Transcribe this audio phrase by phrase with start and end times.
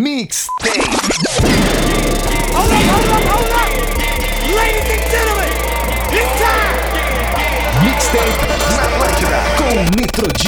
[0.00, 0.80] Mixtape.
[2.54, 3.68] Hold up, hold up, hold up!
[4.56, 5.52] Ladies and gentlemen,
[6.10, 6.78] it's time!
[7.84, 10.42] Mixtape na Atlântida com Nitro D.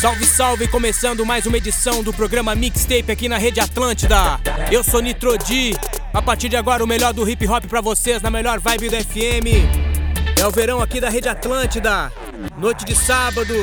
[0.00, 0.68] Salve, salve!
[0.68, 4.38] Começando mais uma edição do programa Mixtape aqui na Rede Atlântida.
[4.70, 5.76] Eu sou Nitro D.
[6.14, 8.96] A partir de agora, o melhor do hip hop pra vocês na melhor vibe do
[8.96, 10.38] FM.
[10.40, 12.12] É o verão aqui da Rede Atlântida.
[12.56, 13.56] Noite de sábado.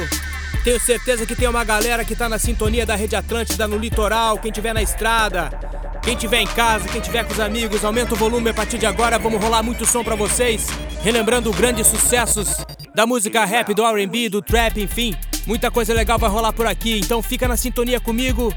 [0.63, 4.37] Tenho certeza que tem uma galera que tá na sintonia da Rede Atlântida no litoral,
[4.37, 5.49] quem tiver na estrada,
[6.03, 8.85] quem tiver em casa, quem tiver com os amigos, aumenta o volume a partir de
[8.85, 10.67] agora, vamos rolar muito som pra vocês,
[11.01, 12.57] relembrando grandes sucessos
[12.93, 15.15] da música rap, do R&B, do trap, enfim,
[15.47, 18.53] muita coisa legal vai rolar por aqui, então fica na sintonia comigo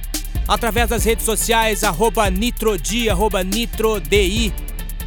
[0.48, 1.82] através das redes sociais,
[2.32, 3.06] nitrodi,
[3.46, 4.52] nitrodi.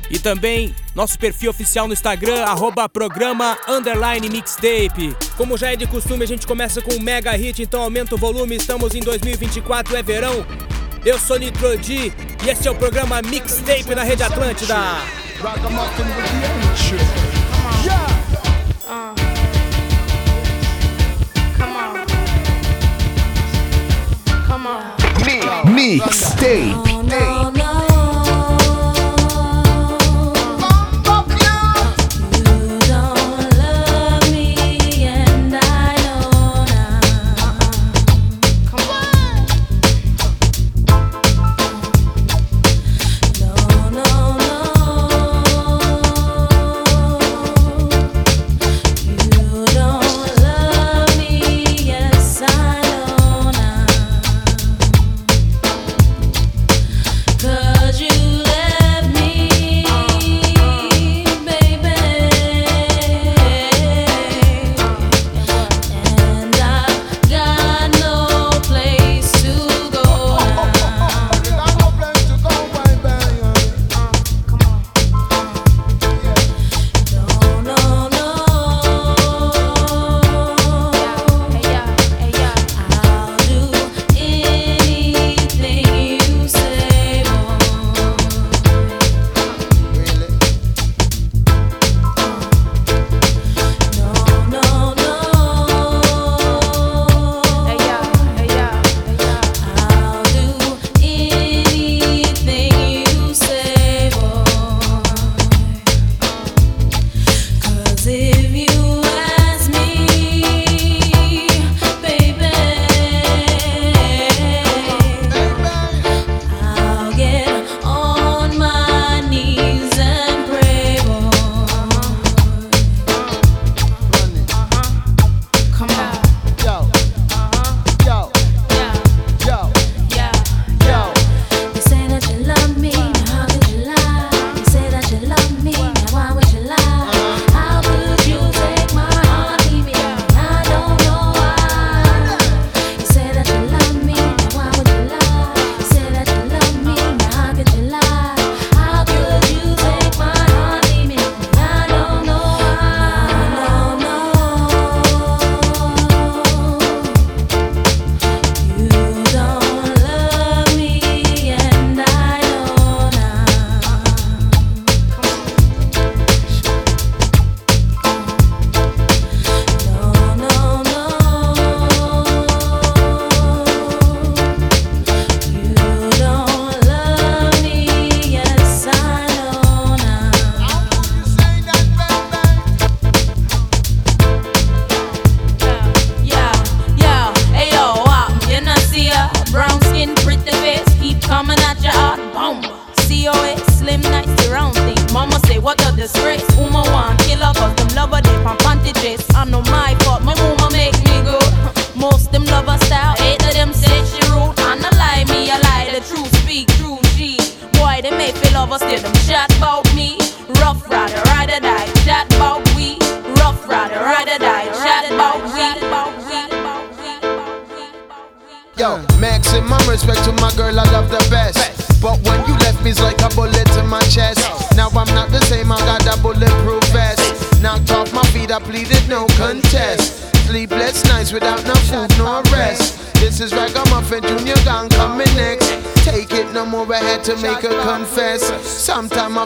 [0.09, 5.15] E também nosso perfil oficial no Instagram, arroba programa underline mixtape.
[5.35, 8.17] Como já é de costume, a gente começa com um mega hit, então aumenta o
[8.17, 10.45] volume, estamos em 2024, é verão.
[11.03, 12.11] Eu sou Nitro D
[12.43, 14.75] e esse é o programa Mixtape na Rede Atlântida.
[24.47, 24.95] Come on.
[25.17, 25.71] Come on.
[25.71, 27.64] Mixtape.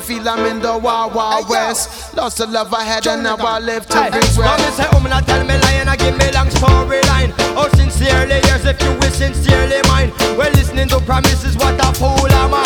[0.10, 2.16] Feel I'm in the Wild Wild West.
[2.18, 4.42] Lost the love I had and now I live to Hey, regret.
[4.42, 7.30] Mommy say, oh, me not tell me lie and I give me long storyline.
[7.54, 10.10] Oh, sincerely, yes, if you wish sincerely mine.
[10.34, 12.66] We're listening to promises, what a fool am I.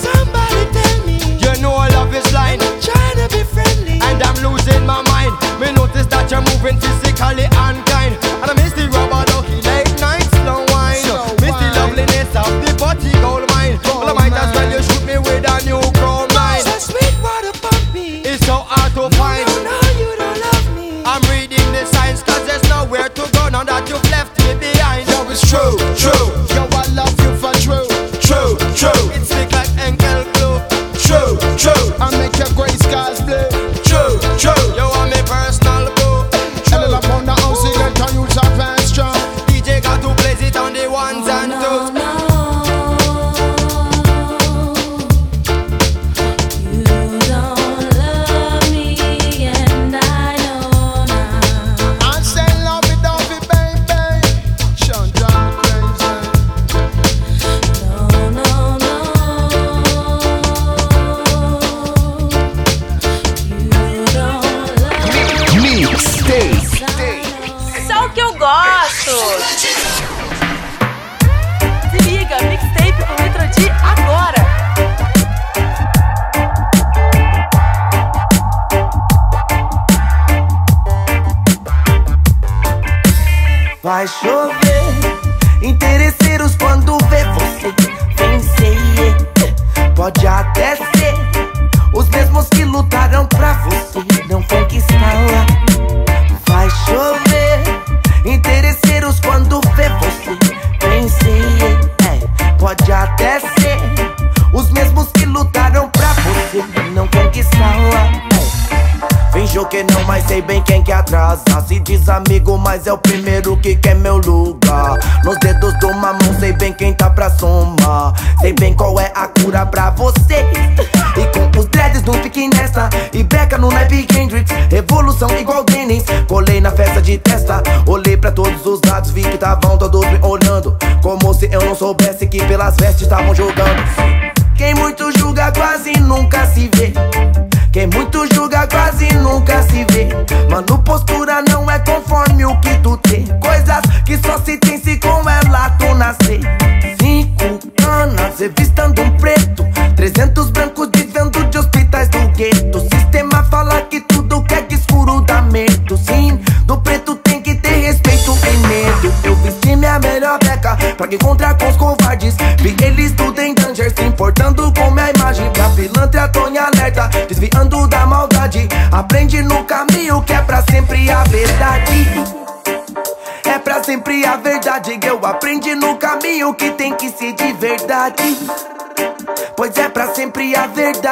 [0.00, 2.62] Somebody tell me, you know love is blind.
[2.62, 5.36] I'm trying to be friendly, and I'm losing my mind.
[5.60, 7.47] Me notice that you're moving physically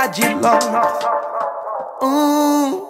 [0.07, 0.67] verdade, Lord.
[2.03, 2.83] Hum.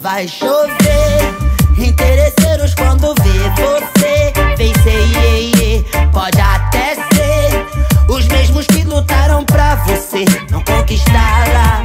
[0.00, 1.34] Vai chover,
[1.76, 5.84] interesseiros quando vê você vencer, iê, iê.
[6.12, 7.66] pode até ser
[8.08, 11.82] os mesmos que lutaram pra você não conquistá-la.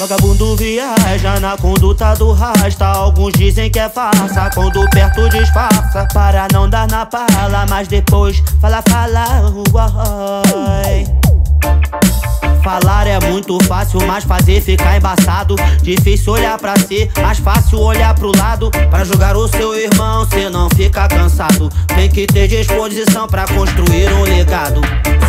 [0.00, 2.86] Vagabundo viaja na conduta do rasta.
[2.86, 6.08] Alguns dizem que é farsa, quando perto disfarça.
[6.12, 9.24] Para não dar na pala, mas depois fala, fala,
[9.72, 11.23] uai.
[12.64, 15.54] Falar é muito fácil, mas fazer fica embaçado.
[15.82, 18.70] Difícil olhar pra si, mais fácil olhar pro lado.
[18.88, 21.68] Pra julgar o seu irmão, cê não fica cansado.
[21.94, 24.80] Tem que ter disposição pra construir um legado.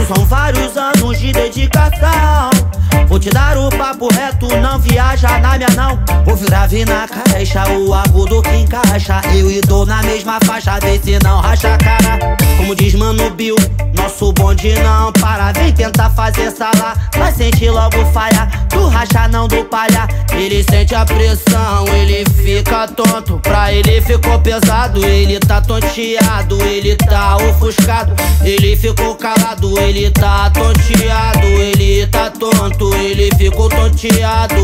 [0.08, 2.65] São vários anos de dedicação.
[3.08, 5.94] Vou te dar o papo reto, não viaja na minha não.
[6.32, 9.22] O grave na caixa, o agudo que encaixa.
[9.34, 12.36] Eu e dou na mesma faixa, vê se não racha a cara.
[12.58, 13.56] Como diz Mano Bill,
[13.96, 15.52] nosso bonde não para.
[15.52, 18.50] Vem tentar fazer sala, vai sentir logo falha.
[18.70, 20.08] Do racha não do palha.
[20.34, 23.40] Ele sente a pressão, ele fica tonto.
[23.40, 28.14] Pra ele ficou pesado, ele tá tonteado, ele tá ofuscado.
[28.42, 32.65] Ele ficou calado, ele tá tonteado, ele tá tonto,
[32.96, 34.58] ele ficou tonteado.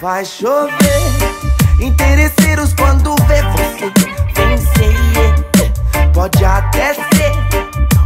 [0.00, 1.02] Vai chover,
[1.80, 3.92] interesseiros quando vê você
[4.36, 6.12] vencer.
[6.14, 7.32] Pode até ser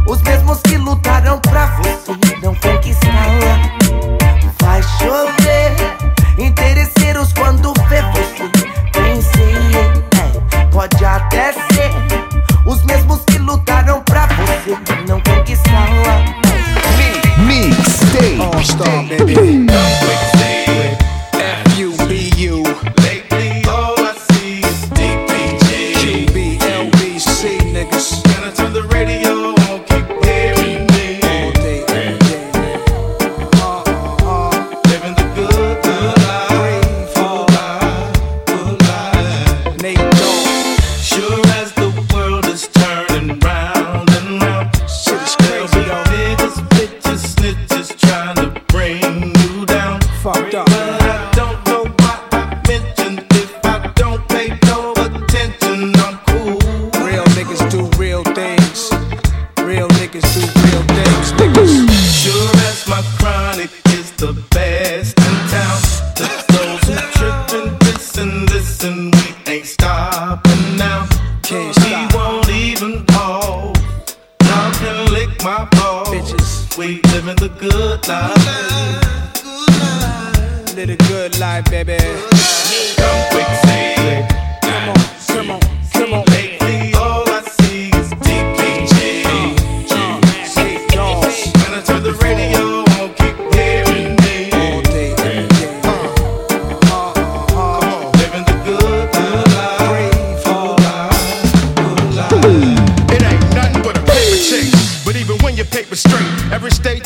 [0.07, 2.11] os mesmos que lutaram pra você
[2.41, 2.76] não conquistá-la.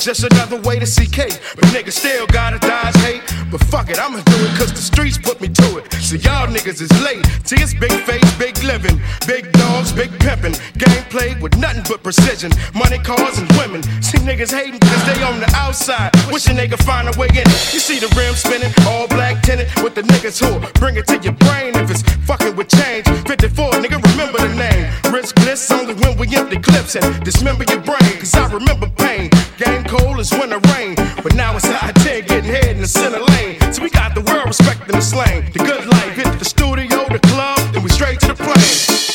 [0.01, 1.39] Just another way to see Kate.
[1.53, 3.21] But niggas still gotta die hate.
[3.51, 5.93] But fuck it, I'ma do it cause the streets put me to it.
[5.93, 7.21] So y'all niggas is late.
[7.45, 8.99] See, it's big face, big living.
[9.27, 10.57] Big dogs, big pimpin'.
[10.73, 12.51] Game played with nothing but precision.
[12.73, 13.83] Money, cars, and women.
[14.01, 16.09] See, niggas hating cause they on the outside.
[16.31, 17.73] Wishing they could find a way in it.
[17.73, 21.19] You see the rim spinning, all black tinted with the niggas who bring it to
[21.21, 23.05] your brain if it's fucking with change.
[23.29, 25.00] 54, nigga, remember the name.
[25.11, 28.13] Risk bliss only when we empty clips and dismember your brain.
[28.17, 29.29] Cause I remember pain.
[29.57, 30.95] Game cold is when it rain.
[31.21, 33.59] But now it's high 10 getting head in the center lane.
[33.73, 35.51] So we got the world respecting the slang.
[35.51, 39.10] The good life hit the studio, the club, then we straight to the plane.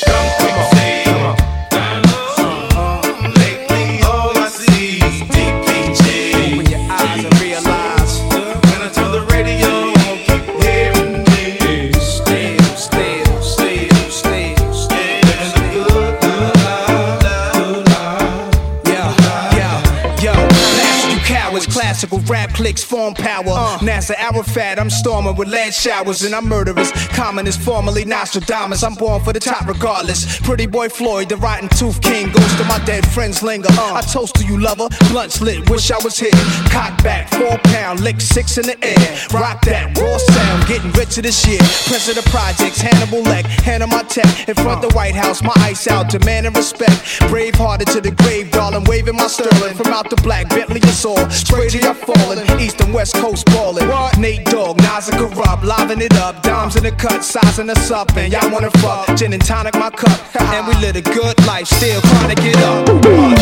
[25.77, 26.91] Showers and I'm murderous.
[27.09, 28.83] Common is formerly Nostradamus.
[28.83, 30.41] I'm born for the top regardless.
[30.41, 32.33] Pretty boy Floyd, the rotten tooth king.
[32.33, 33.69] Goes to my dead friends linger.
[33.73, 33.95] Uh.
[33.95, 34.89] I toast to you, lover.
[35.11, 36.31] Blunts lit, wish I was here.
[36.71, 39.07] Cock back, four pound, lick six in the air.
[39.33, 41.61] Rock that raw sound, getting richer this year.
[41.87, 44.49] President of the projects, Hannibal Leck, hand on my tech.
[44.49, 47.21] In front of the White House, my ice out, demanding respect.
[47.29, 49.75] Brave hearted to the grave, darling, waving my sterling.
[49.75, 51.31] From out the black Bentley all.
[51.31, 53.89] Straight to your falling, east and west coast balling.
[54.19, 56.43] Nate Dogg, Nas and Corrupt, livin' it up.
[56.43, 58.17] Dimes in the cut, sizing us up.
[58.17, 60.19] And y'all wanna fuck, gin and tonic my cup.
[60.41, 62.87] and we live a good life, still trying to get up.
[62.87, 63.35] Come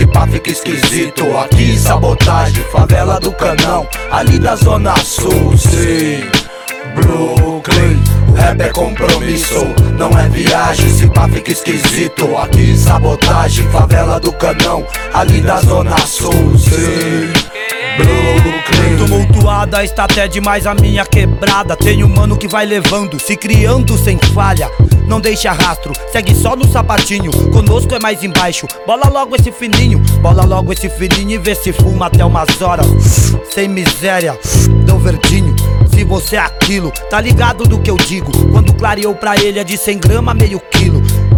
[0.00, 1.36] Se pá fica esquisito.
[1.36, 5.54] Aqui sabotagem, favela do canão, ali da zona sul.
[5.58, 6.24] Sim,
[6.94, 8.02] Brooklyn.
[8.30, 9.62] O rap é compromisso,
[9.98, 10.88] não é viagem.
[10.88, 12.34] Se pá fica esquisito.
[12.38, 16.56] Aqui sabotagem, favela do canão, ali da zona sul.
[16.56, 17.30] Sim.
[17.98, 18.96] Brooklyn.
[18.96, 21.76] Tumultuada está até demais a minha quebrada.
[21.76, 24.70] Tem um mano que vai levando, se criando sem falha.
[25.10, 27.32] Não deixa rastro, segue só no sapatinho.
[27.50, 28.68] Conosco é mais embaixo.
[28.86, 32.86] Bola logo esse fininho, bola logo esse fininho e vê se fuma até umas horas.
[33.52, 34.38] Sem miséria,
[34.86, 35.56] deu verdinho
[35.92, 36.92] se você é aquilo.
[37.10, 38.30] Tá ligado do que eu digo?
[38.52, 40.89] Quando clareou pra ele é de 100 grama, meio quilo.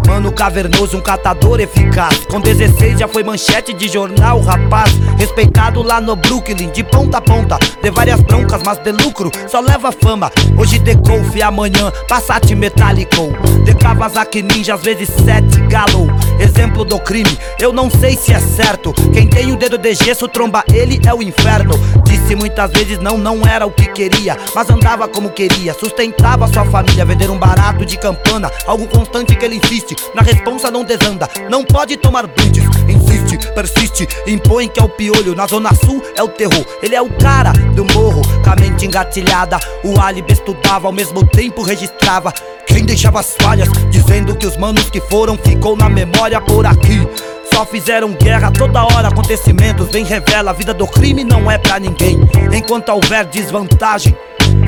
[0.06, 2.26] Mano cavernoso, um catador eficaz.
[2.30, 4.92] Com 16 já foi manchete de jornal, rapaz.
[5.18, 7.58] Respeitado lá no Brooklyn, de ponta a ponta.
[7.82, 10.30] De várias broncas, mas de lucro, só leva fama.
[10.56, 13.32] Hoje Golf, amanhã Passat Metallico.
[13.64, 16.08] De Kawasaki Ninja, às vezes sete Galo.
[16.38, 18.92] Exemplo do crime, eu não sei se é certo.
[19.12, 21.74] Quem tem o dedo de gesso, tromba ele é o inferno.
[22.04, 24.36] Disse muitas vezes não, não era o que queria.
[24.54, 27.04] Mas andava como queria, sustentava sua família.
[27.04, 29.91] Vender um barato de campana, algo constante que ele insiste.
[30.14, 32.62] Na responsa não desanda, não pode tomar blitz.
[32.88, 35.34] Insiste, persiste, impõe que é o piolho.
[35.34, 38.22] Na zona sul é o terror, ele é o cara do morro.
[38.42, 42.32] Com a mente engatilhada, o álibi estudava, ao mesmo tempo registrava.
[42.66, 47.06] Quem deixava as falhas, dizendo que os manos que foram ficou na memória por aqui.
[47.52, 50.52] Só fizeram guerra toda hora, acontecimentos vem revela.
[50.52, 52.18] A vida do crime não é pra ninguém.
[52.50, 54.16] Enquanto houver desvantagem,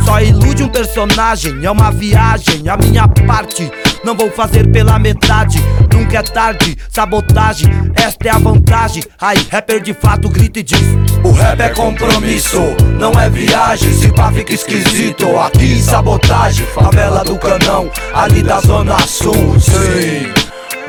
[0.05, 1.65] só ilude um personagem.
[1.65, 3.71] É uma viagem, a minha parte.
[4.05, 5.59] Não vou fazer pela metade,
[5.91, 6.77] nunca é tarde.
[6.91, 9.03] Sabotagem, esta é a vantagem.
[9.19, 10.83] Aí, rapper de fato grita e diz:
[11.25, 12.61] O rap é compromisso,
[12.99, 13.91] não é viagem.
[13.95, 16.67] Se pá fica esquisito, aqui sabotagem.
[16.67, 20.31] Favela do Canão, ali da Zona Sul, sim.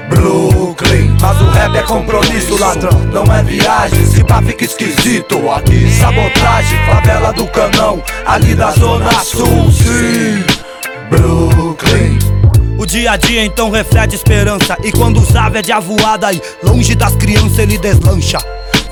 [0.09, 4.05] Brooklyn, mas o rap é compromisso, ladrão, não é viagem.
[4.05, 6.77] Se pá fica esquisito, aqui sabotagem.
[6.85, 10.43] Favela do Canão, ali da Zona Sul, sim.
[11.09, 12.24] Brooklyn.
[12.85, 14.77] O dia a dia então reflete esperança.
[14.83, 18.37] E quando o sábio é de avoada aí, longe das crianças ele deslancha.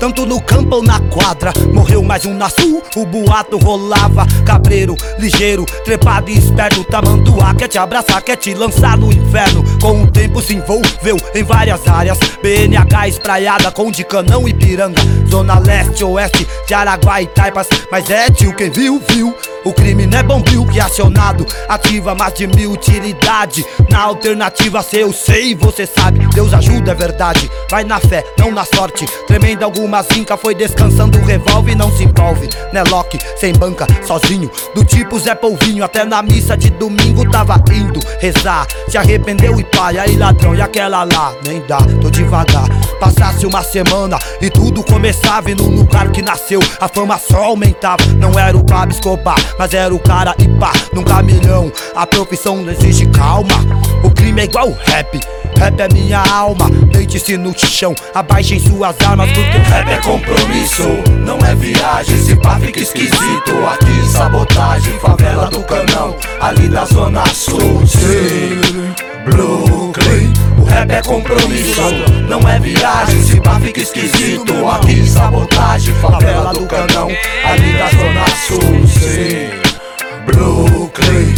[0.04, 4.26] Tanto no campo ou na quadra, morreu mais um na sul, o boato rolava.
[4.44, 9.64] Cabreiro, ligeiro, trepado e esperto, tamanduá quer te abraçar, quer te lançar no inferno.
[9.80, 12.18] Com o tempo se envolveu em várias áreas.
[12.42, 15.00] BNH espraiada com de canão e piranga.
[15.26, 17.68] Zona leste, oeste, de Araguá e Taipas.
[17.90, 19.34] Mas é tio, quem viu, viu.
[19.64, 24.82] O crime não é bombril que é acionado Ativa mais de mil utilidade Na alternativa
[24.82, 29.06] se eu sei, você sabe Deus ajuda, é verdade Vai na fé, não na sorte
[29.26, 34.50] Tremenda alguma zinca foi descansando o revólver Não se envolve, né Loki, sem banca, sozinho
[34.74, 39.64] Do tipo Zé Polvinho Até na missa de domingo tava indo rezar Se arrependeu e
[39.64, 42.68] pai, aí ladrão E aquela lá, nem dá, tô devagar
[43.00, 48.04] Passasse uma semana e tudo começava E no lugar que nasceu a fama só aumentava
[48.18, 51.72] Não era o Pablo Escobar mas era o cara e pá, num caminhão.
[51.94, 53.54] A profissão não exige calma.
[54.02, 55.20] O crime é igual rap.
[55.58, 60.82] Rap é minha alma, deite-se no chão, abaixem suas armas porque rap é compromisso,
[61.24, 62.16] não é viagem.
[62.18, 68.60] Se pá fica esquisito, aqui sabotagem, favela do canão, ali da zona sul, sim,
[69.24, 70.32] Brooklyn.
[70.58, 71.82] O rap é compromisso,
[72.28, 73.22] não é viagem.
[73.22, 77.08] Se pá fica esquisito, aqui sabotagem, favela do canão,
[77.44, 79.50] ali da zona sul, sim,
[80.26, 81.34] Brooklyn.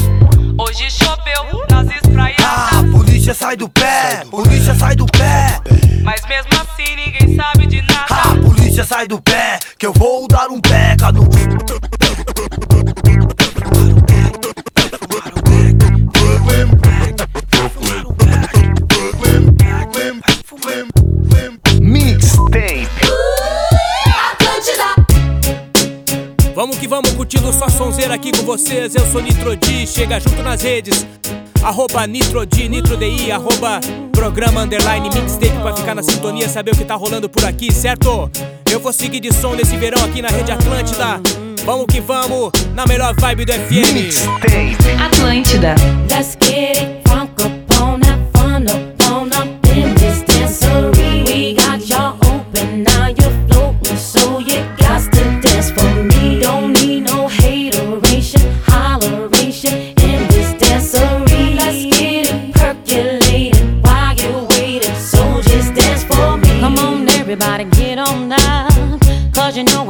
[0.59, 2.96] Hoje choveu nas espraiadas.
[3.27, 5.59] Polícia sai do pé, polícia sai do pé.
[6.05, 8.07] Mas mesmo assim ninguém sabe de nada.
[8.09, 11.25] Ah, polícia sai do pé, que eu vou dar um peca no.
[21.81, 22.89] Mixtape.
[26.55, 28.95] Vamos que vamos curtindo só sonzeira aqui com vocês.
[28.95, 31.05] Eu sou Nitro D, chega junto nas redes.
[31.63, 33.81] Arroba Nitro D, Nitro DI, arroba
[34.13, 38.31] programa underline mixtape pra ficar na sintonia, saber o que tá rolando por aqui, certo?
[38.71, 41.21] Eu vou seguir de som nesse verão aqui na Rede Atlântida.
[41.65, 43.93] Vamos que vamos, na melhor vibe do FM.
[43.93, 44.77] Mixtape.
[45.03, 45.75] Atlântida.
[46.09, 47.07] Let's get it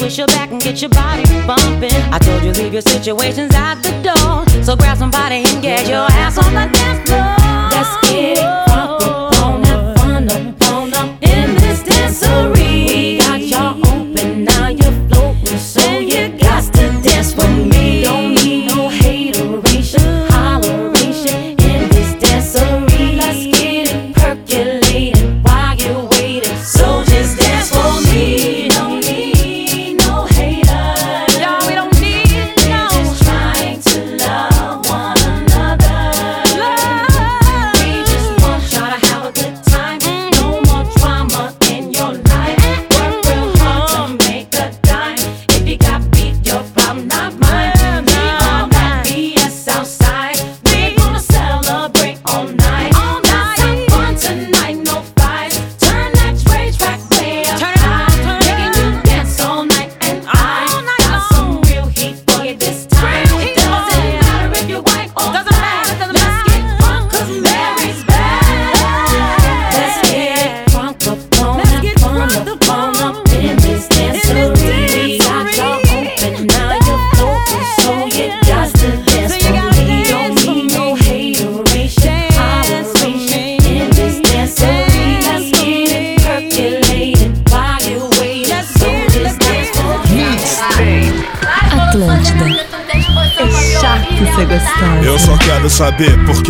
[0.00, 1.92] twist your back and get your body bumping.
[2.10, 4.64] I told you leave your situations at the door.
[4.64, 6.09] So grab somebody and get your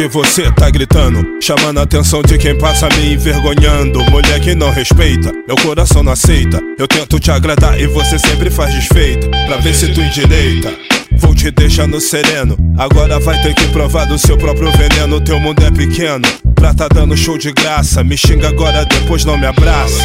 [0.01, 4.03] que você tá gritando, chamando a atenção de quem passa me envergonhando.
[4.11, 6.59] Mulher que não respeita, meu coração não aceita.
[6.79, 10.73] Eu tento te agradar e você sempre faz desfeita, pra ver se tu endireita.
[11.19, 12.57] Vou te deixar no sereno.
[12.79, 15.21] Agora vai ter que provar do seu próprio veneno.
[15.21, 18.03] Teu mundo é pequeno, pra tá dando show de graça.
[18.03, 20.03] Me xinga agora, depois não me abraça.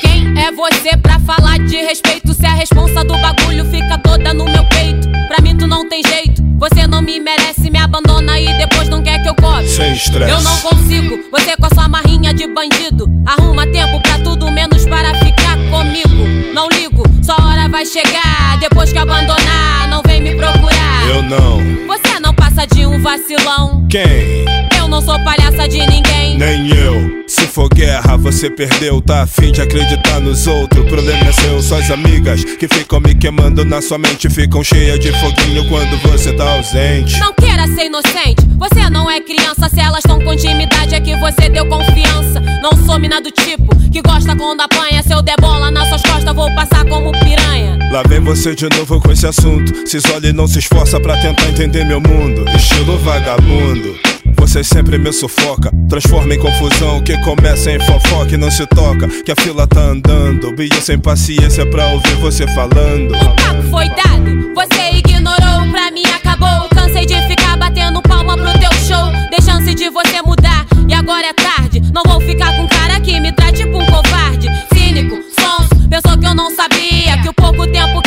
[0.00, 2.34] Quem é você pra falar de respeito?
[2.34, 5.08] Se a responsa do bagulho fica toda no meu peito.
[5.28, 6.43] Pra mim tu não tem jeito.
[6.64, 9.68] Você não me merece, me abandona e depois não quer que eu cobre.
[9.68, 10.30] Sem estresse.
[10.30, 13.06] Eu não consigo, você com a sua marrinha de bandido.
[13.26, 16.54] Arruma tempo pra tudo menos para ficar comigo.
[16.54, 18.56] Não ligo, sua hora vai chegar.
[18.60, 21.06] Depois que abandonar, não vem me procurar.
[21.06, 21.58] Eu não.
[21.86, 22.13] Você
[22.54, 23.86] passa de um vacilão.
[23.90, 24.44] Quem?
[24.78, 26.38] Eu não sou palhaça de ninguém.
[26.38, 27.24] Nem eu.
[27.26, 29.00] Se for guerra, você perdeu.
[29.00, 30.84] Tá afim de acreditar nos outros.
[30.84, 31.60] O problema é seu.
[31.60, 36.32] Suas amigas que ficam me queimando na sua mente ficam cheias de foguinho quando você
[36.32, 37.18] tá ausente.
[37.18, 39.68] Não queira ser inocente, você não é criança.
[39.68, 42.40] Se elas estão com intimidade, é que você deu confiança.
[42.62, 45.02] Não sou mina do tipo que gosta quando apanha.
[45.02, 47.78] Se eu der bola nas suas costas, vou passar como piranha.
[47.90, 49.86] Lá vem você de novo com esse assunto.
[49.86, 52.44] Se isola e não se esforça pra tentar entender meu mundo.
[52.56, 53.94] Estilo vagabundo.
[54.36, 59.08] Você sempre me sufoca, transforma em confusão que começa em fofoca e não se toca.
[59.22, 63.14] Que a fila tá andando, eu sem paciência pra ouvir você falando.
[63.14, 66.68] O papo foi dado, você ignorou, pra mim acabou.
[66.70, 69.10] Cansei de ficar batendo palma pro teu show.
[69.30, 71.82] Dei chance de você mudar, e agora é tarde.
[71.92, 74.48] Não vou ficar com cara que me trate tipo um covarde.
[74.74, 77.18] Cínico, sonso, pensou que eu não sabia.
[77.22, 78.03] Que o pouco tempo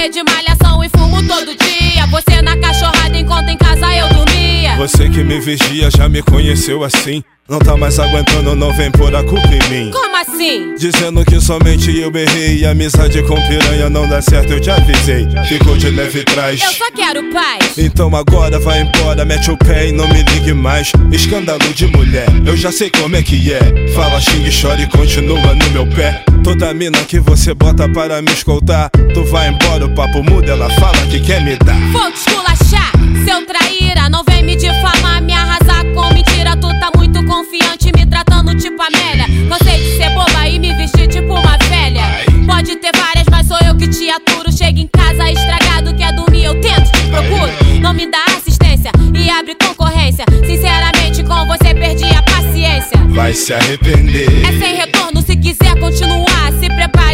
[0.00, 2.06] Saber de malhação e fumo todo dia.
[2.06, 4.74] Você na cachorrada enquanto em casa eu dormia.
[4.76, 7.22] Você que me vigia já me conheceu assim.
[7.50, 9.90] Não tá mais aguentando, não vem pôr a culpa em mim.
[9.90, 10.72] Como assim?
[10.78, 15.26] Dizendo que somente eu errei e amizade com piranha não dá certo, eu te avisei.
[15.48, 16.62] Ficou de leve trás.
[16.62, 17.76] Eu só quero paz.
[17.76, 20.92] Então agora vai embora, mete o pé e não me ligue mais.
[21.10, 23.88] Escândalo de mulher, eu já sei como é que é.
[23.96, 26.24] Fala, xingue, chora e continua no meu pé.
[26.44, 30.70] Toda mina que você bota para me escoltar, tu vai embora, o papo muda, ela
[30.74, 31.80] fala que quer me dar.
[31.90, 32.92] Vou te esculachar,
[33.24, 34.08] seu traíra.
[34.08, 36.56] Não vem me difamar, me arrasar com mentira.
[36.56, 36.99] Tu tá muito
[37.30, 39.26] confiante, me tratando tipo Amélia.
[39.48, 42.02] Cansei de ser boba e me vestir tipo uma velha.
[42.44, 44.50] Pode ter várias, mas sou eu que te aturo.
[44.50, 47.52] Chega em casa estragado, quer dormir, eu tento, te procuro.
[47.80, 50.24] Não me dá assistência e abre concorrência.
[50.44, 52.98] Sinceramente, com você perdi a paciência.
[53.10, 54.28] Vai se arrepender.
[54.44, 56.29] É sem retorno, se quiser continuar,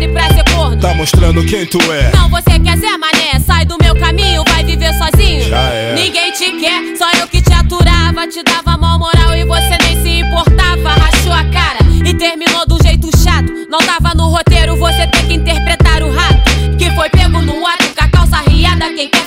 [0.08, 0.76] pra ser corno.
[0.80, 2.10] Tá mostrando quem tu é.
[2.14, 5.48] Não, você quer Zé Mané, sai do meu caminho, vai viver sozinho.
[5.48, 5.94] Já é.
[5.94, 10.02] Ninguém te quer, só eu que te aturava, te dava mal moral e você nem
[10.02, 10.90] se importava.
[10.90, 13.52] Rachou a cara e terminou do jeito chato.
[13.68, 16.76] Não tava no roteiro, você tem que interpretar o rato.
[16.78, 18.92] Que foi pego no ato com a calça riada.
[18.94, 19.26] Quem quer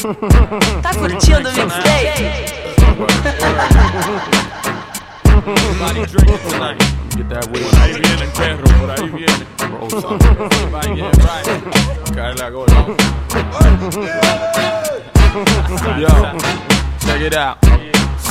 [0.00, 2.24] Tá curtindo o mixtape?
[5.36, 6.40] Everybody drinking.
[7.16, 7.62] Get that way.
[7.62, 9.44] Por ahí viene perro, por ahí viene.
[9.60, 11.46] Everybody get right.
[12.14, 12.86] Cae la gola.
[15.98, 16.08] Yo,
[17.00, 17.58] check it out.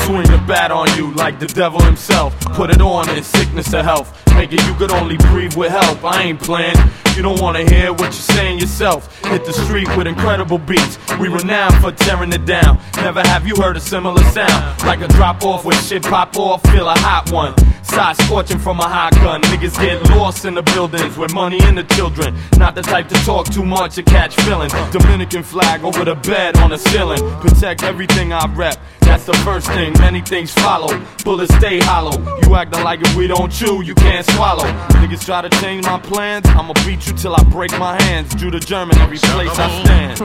[0.09, 2.33] Swing the bat on you like the devil himself.
[2.55, 4.09] Put it on in sickness or health.
[4.33, 6.03] Make it you could only breathe with help.
[6.03, 6.77] I ain't playing.
[7.15, 9.21] You don't wanna hear what you're saying yourself.
[9.25, 10.97] Hit the street with incredible beats.
[11.19, 12.79] We renowned for tearing it down.
[12.95, 14.83] Never have you heard a similar sound.
[14.83, 17.53] Like a drop off when shit pop off, feel a hot one.
[17.83, 19.41] Side scorching from a hot gun.
[19.43, 22.35] Niggas get lost in the buildings with money and the children.
[22.57, 24.73] Not the type to talk too much or catch feelings.
[24.91, 27.19] Dominican flag over the bed on the ceiling.
[27.41, 28.79] Protect everything I rep.
[29.01, 30.99] That's the first thing, many things follow.
[31.23, 32.17] Bullets stay hollow.
[32.43, 34.65] You acting like if we don't chew, you can't swallow.
[34.99, 38.33] Niggas try to change my plans, I'ma beat you till I break my hands.
[38.35, 40.19] Drew the German every place I stand.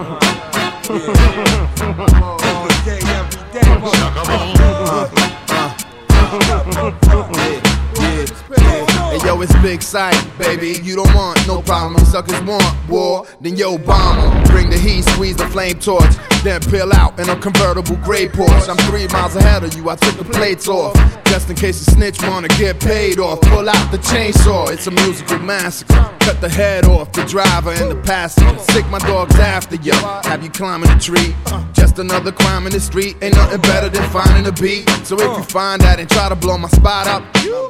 [9.10, 10.80] Hey yo, it's big sight, baby.
[10.82, 12.04] You don't want no problem.
[12.06, 14.44] Suckers want war, then yo bomb 'em.
[14.44, 18.68] Bring the heat, squeeze the flame torch, then peel out in a convertible gray Porsche.
[18.68, 19.88] I'm three miles ahead of you.
[19.90, 20.94] I took the plates off,
[21.26, 23.40] just in case a snitch wanna get paid off.
[23.42, 24.70] Pull out the chainsaw.
[24.70, 26.08] It's a musical massacre.
[26.20, 28.58] Cut the head off the driver and the passenger.
[28.72, 29.92] Sick my dogs after you.
[30.24, 31.34] Have you climbing a tree?
[31.72, 33.16] Just another crime in the street.
[33.22, 34.88] Ain't nothing better than finding a beat.
[35.04, 37.22] So if you find that and try to blow my spot up,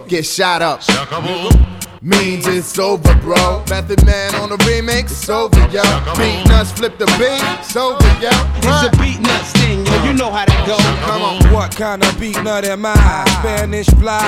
[0.09, 0.83] get shot up.
[1.15, 1.49] Acabou.
[2.05, 3.65] Means it's over, bro.
[3.71, 5.81] Method Man on the remix, it's over, yo.
[6.19, 8.29] Beat nuts, flip the beat, it's over, yo.
[8.57, 10.05] It's a beat nuts thing, yo.
[10.05, 10.77] You know how that go.
[11.07, 11.51] Come on.
[11.51, 13.25] What kind of beat nut am I?
[13.41, 14.21] Spanish fly,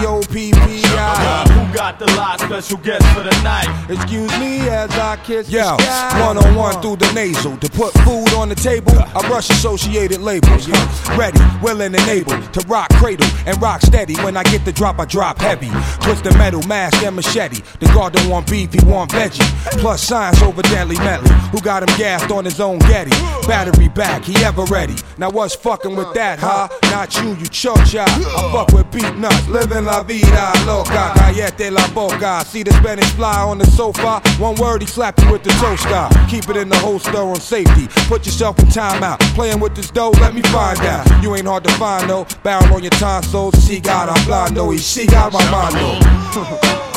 [0.00, 1.46] P O P P I.
[1.52, 3.70] Who got the live special guest for the night?
[3.88, 5.76] Excuse me as I kiss Yo,
[6.18, 7.56] one on one through the nasal.
[7.58, 10.66] To put food on the table, I rush associated labels.
[10.66, 11.16] Huh.
[11.16, 14.16] Ready, willing, and able to rock cradle and rock steady.
[14.16, 15.70] When I get the drop, I drop heavy.
[16.02, 17.60] Twist the metal, mask, and machete.
[17.80, 19.44] The guard don't want beef, he want veggie.
[19.78, 21.30] Plus science over deadly medley.
[21.52, 23.10] Who got him gassed on his own Getty?
[23.46, 24.94] Battery back, he ever ready.
[25.18, 26.68] Now what's fucking with that, huh?
[26.90, 28.04] Not you, you chocha.
[28.06, 31.12] I fuck with beat nuts, living la vida loca.
[31.14, 32.44] Callete la boca.
[32.46, 34.20] See the Spanish fly on the sofa.
[34.40, 36.08] One word, he slap you with the toaster.
[36.28, 37.86] Keep it in the holster on safety.
[38.08, 39.20] Put yourself in timeout.
[39.34, 41.22] Playing with this dough, let me find out.
[41.22, 42.26] You ain't hard to find, though.
[42.42, 43.54] Barrel on your tonsils.
[43.66, 44.74] She got a blind, no.
[44.76, 45.74] She got my mind,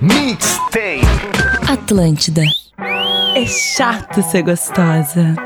[0.00, 1.02] Mixtape.
[1.72, 2.42] Atlântida.
[3.36, 5.36] É chato ser gostosa.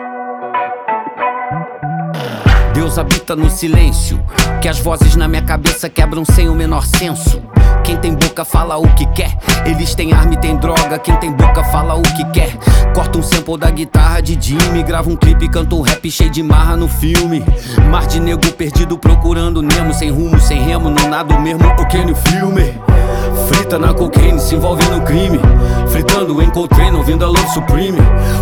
[2.73, 4.23] Deus habita no silêncio,
[4.61, 7.43] que as vozes na minha cabeça quebram sem o menor senso.
[7.85, 10.99] Quem tem boca fala o que quer, eles têm arma e tem droga.
[10.99, 12.57] Quem tem boca fala o que quer.
[12.95, 16.43] Corta um sample da guitarra de Jimmy, grava um clipe, canta um rap cheio de
[16.43, 17.43] marra no filme.
[17.91, 22.05] Mar de nego perdido procurando Nemo, sem rumo, sem remo, no nada o mesmo, ok
[22.05, 22.90] no filme.
[23.49, 25.41] Frita na cocaine, se envolve no crime.
[25.89, 27.99] Fritando em Coltrane, ouvindo a Love Supreme.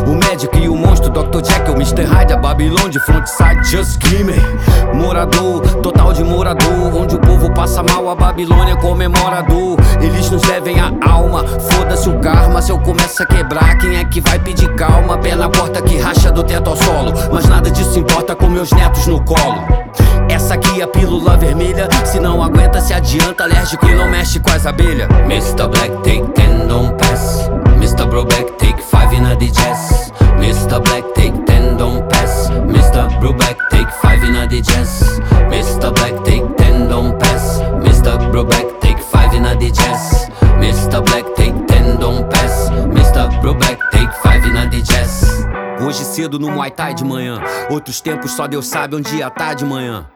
[0.06, 1.44] O médico e o monstro, Dr.
[1.44, 2.04] Jekyll, Mr.
[2.04, 4.40] Hyde, a Babylon de frontside, just screaming.
[4.94, 6.94] Morador, total de morador.
[6.94, 9.76] Onde o povo passa mal, a Babilônia comemorador.
[10.00, 12.62] Eles nos devem a alma, foda-se o karma.
[12.62, 15.18] Se eu começo a quebrar, quem é que vai pedir calma?
[15.18, 17.12] Pé na porta que racha do teto ao solo.
[17.32, 19.87] Mas nada disso importa com meus netos no colo.
[20.28, 21.88] Essa aqui é a pílula vermelha.
[22.04, 23.44] Se não aguenta, se adianta.
[23.44, 25.08] Alérgico e não mexe com as abelhas.
[25.26, 25.68] Mr.
[25.68, 27.48] Black, take ten, don't pass.
[27.78, 28.06] Mr.
[28.06, 30.12] Broback, take five in a jazz.
[30.38, 30.80] Mr.
[30.82, 32.50] Black, take ten, don't pass.
[32.50, 33.08] Mr.
[33.20, 35.20] Broback, take five in a jazz.
[35.50, 35.94] Mr.
[35.94, 37.60] Black, take ten, don't pass.
[37.82, 38.18] Mr.
[38.32, 40.28] Broback, take five in a jazz.
[40.60, 41.04] Mr.
[41.04, 41.67] Black, take
[45.88, 47.40] Hoje cedo no Muay Thai de manhã.
[47.70, 50.06] Outros tempos só Deus sabe onde ia tá de manhã.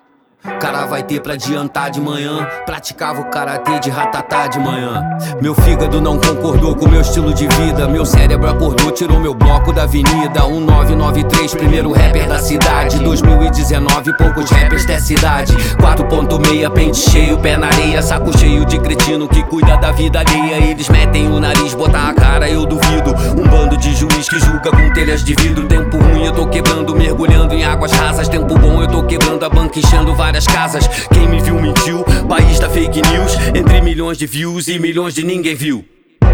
[0.43, 2.45] Cara vai ter pra adiantar de manhã.
[2.67, 5.01] Praticava o karatê de ratatá de manhã.
[5.41, 7.87] Meu fígado não concordou com meu estilo de vida.
[7.87, 10.43] Meu cérebro acordou, tirou meu bloco da avenida.
[10.49, 12.99] 1993, primeiro rapper da cidade.
[12.99, 15.53] 2019, poucos rappers da cidade.
[15.77, 18.03] 4.6, pente cheio, pé na areia.
[18.03, 20.57] Saco cheio de cretino que cuida da vida alheia.
[20.57, 23.15] Eles metem o nariz, botar a cara, eu duvido.
[23.39, 25.69] Um bando de juiz que julga com telhas de vidro.
[25.69, 28.29] Tempo ruim, eu tô quebrando, mergulhando em águas rasas.
[28.29, 30.89] Tempo bom, eu tô quebrando a banca, enchendo várias casas.
[31.13, 33.37] Quem me viu mentiu, país da fake news.
[33.55, 35.85] Entre milhões de views e milhões de ninguém viu.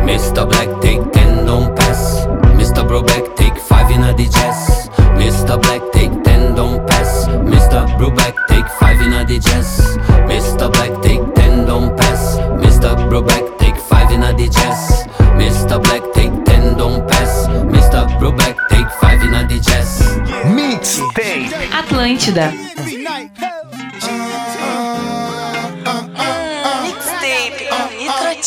[0.04, 0.46] Mr.
[0.46, 2.26] Black, take ten, don't pass.
[2.56, 2.84] Mr.
[2.84, 4.88] Broback, take five in a the jazz.
[5.18, 5.60] Mr.
[5.60, 7.26] Black take 10, don't pass.
[7.26, 7.86] Mr.
[7.98, 9.98] Brubeck take 5 in a the jazz.
[10.30, 10.72] Mr.
[10.72, 12.38] Black take 10, don't pass.
[12.62, 12.94] Mr.
[13.08, 15.06] Brubeck take 5 in a the jazz.
[15.36, 15.82] Mr.
[15.82, 17.48] Black take 10, don't pass.
[17.48, 18.06] Mr.
[18.20, 20.02] Brubeck take 5 in a the jazz.
[20.44, 21.50] Mixtape.
[21.72, 22.52] Atlântida.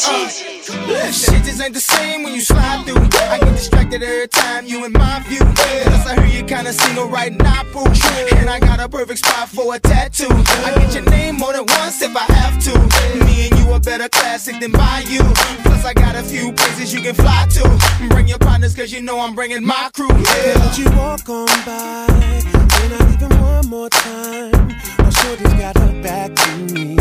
[0.02, 3.06] Nitro Shit just ain't the same when you slide through.
[3.30, 5.40] I get distracted every time you in my view.
[5.40, 7.86] Plus I hear you kinda single right now, boo.
[8.36, 10.30] And I got a perfect spot for a tattoo.
[10.66, 12.74] I get your name more than once if I have to.
[13.26, 14.72] Me and you a better classic than
[15.08, 15.24] you.
[15.64, 18.08] Plus I got a few places you can fly to.
[18.10, 20.10] Bring your partners cause you know I'm bringing my crew.
[20.10, 20.66] Yeah.
[20.66, 25.01] Let you walk on by, and not even one more time.
[25.22, 26.96] Shorty's got her back to me.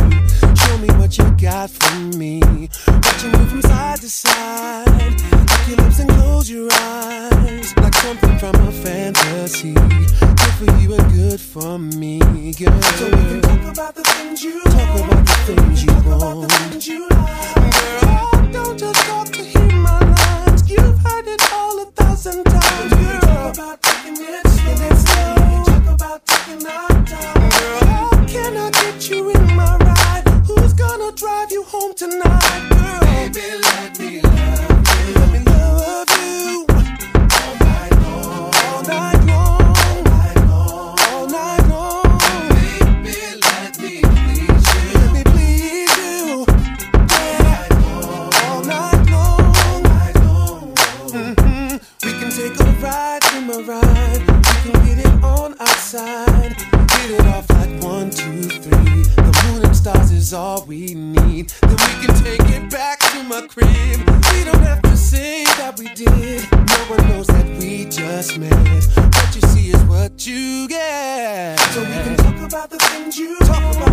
[0.54, 2.40] Show me what you got for me.
[2.88, 4.86] Watch you move from side to side.
[4.88, 7.76] Lick your lips and close your eyes.
[7.76, 9.74] Like something from a fantasy.
[9.74, 12.18] Good for you and good for me,
[12.52, 12.82] girl.
[12.82, 16.50] So we can talk about the things you talk about the things you want.
[17.74, 20.70] Girl, don't just talk to hear my lines.
[20.70, 23.20] You've heard it all a thousand times, girl.
[23.20, 24.46] Talk about taking it
[25.06, 25.64] slow.
[25.64, 27.50] Talk about taking our time.
[27.50, 27.79] Girl,
[28.30, 30.22] can I get you in my ride?
[30.46, 33.00] Who's gonna drive you home tonight, girl?
[33.00, 35.14] Baby, let me love you.
[35.18, 36.66] Let me love you.
[37.40, 38.54] All night long.
[38.64, 40.96] All night long.
[41.10, 42.18] All night long.
[42.54, 44.84] Baby, let me please you.
[45.00, 46.46] Let me please you.
[47.10, 47.68] Yeah.
[48.44, 49.54] All night long.
[51.10, 51.80] Mhm.
[52.04, 54.22] We can take a ride in my ride.
[54.46, 56.29] We can get it on outside.
[59.80, 61.48] Stars is all we need.
[61.62, 63.66] Then we can take it back to my crib.
[64.32, 66.42] We don't have to say that we did.
[66.52, 68.52] No one knows that we just met.
[69.16, 71.58] What you see is what you get.
[71.72, 73.89] So we can talk about the things you talk about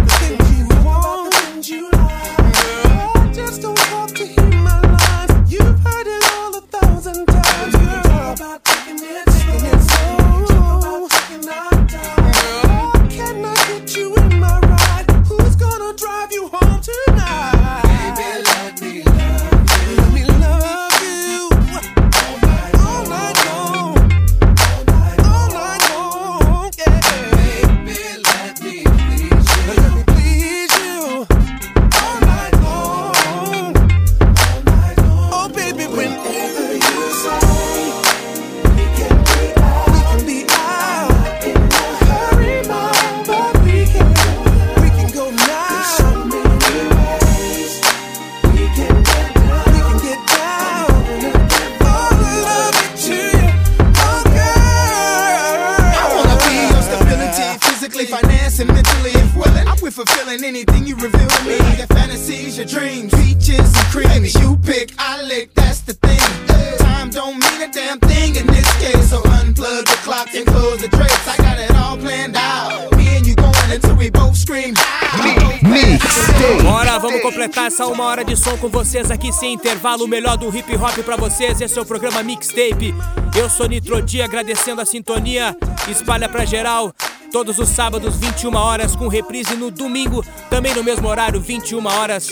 [77.86, 80.06] uma hora de som com vocês aqui sem intervalo.
[80.06, 81.62] O melhor do hip hop pra vocês.
[81.62, 82.96] Esse é o programa Mixtape.
[83.38, 85.56] Eu sou Nitro D, agradecendo a sintonia.
[85.88, 86.92] Espalha pra geral.
[87.32, 92.30] Todos os sábados, 21 horas, com reprise no domingo, também no mesmo horário, 21 horas.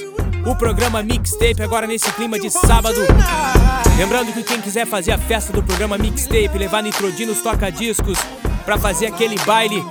[0.47, 2.99] O programa Mixtape, agora nesse clima de sábado.
[3.97, 8.17] Lembrando que quem quiser fazer a festa do programa Mixtape, levar Nitrodin nos toca-discos
[8.63, 9.83] pra fazer aquele baile,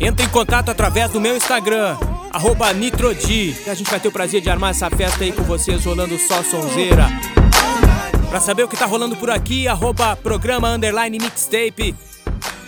[0.00, 1.96] entra em contato através do meu Instagram,
[2.34, 3.56] arroba Nitrodi.
[3.62, 6.18] Que a gente vai ter o prazer de armar essa festa aí com vocês, rolando
[6.18, 7.08] só sonzeira.
[8.28, 11.94] Pra saber o que tá rolando por aqui, arroba programa underline mixtape.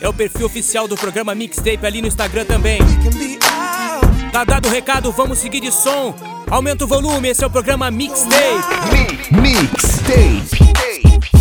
[0.01, 2.79] É o perfil oficial do programa Mixtape ali no Instagram também.
[4.31, 6.15] Tá dado o recado, vamos seguir de som.
[6.49, 9.33] Aumenta o volume, esse é o programa Mixtape.
[9.33, 10.47] Mixtape.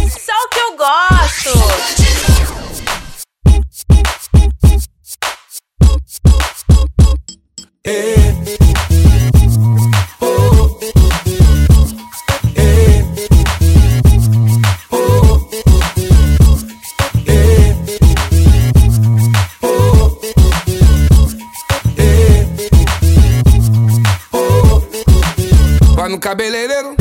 [0.09, 2.04] Só o que eu gosto.
[7.85, 7.93] Vai
[26.09, 26.95] no cabeleireiro,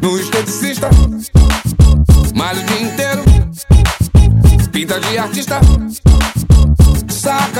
[0.00, 0.88] no esteticista,
[2.36, 3.24] malha o dia inteiro,
[4.70, 5.58] pinta de artista,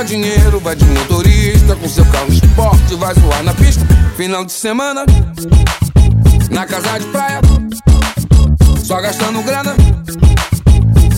[0.05, 3.87] dinheiro, vai de motorista com seu carro esporte, vai zoar na pista.
[4.17, 5.05] Final de semana,
[6.51, 7.41] na casa de praia,
[8.83, 9.75] só gastando grana,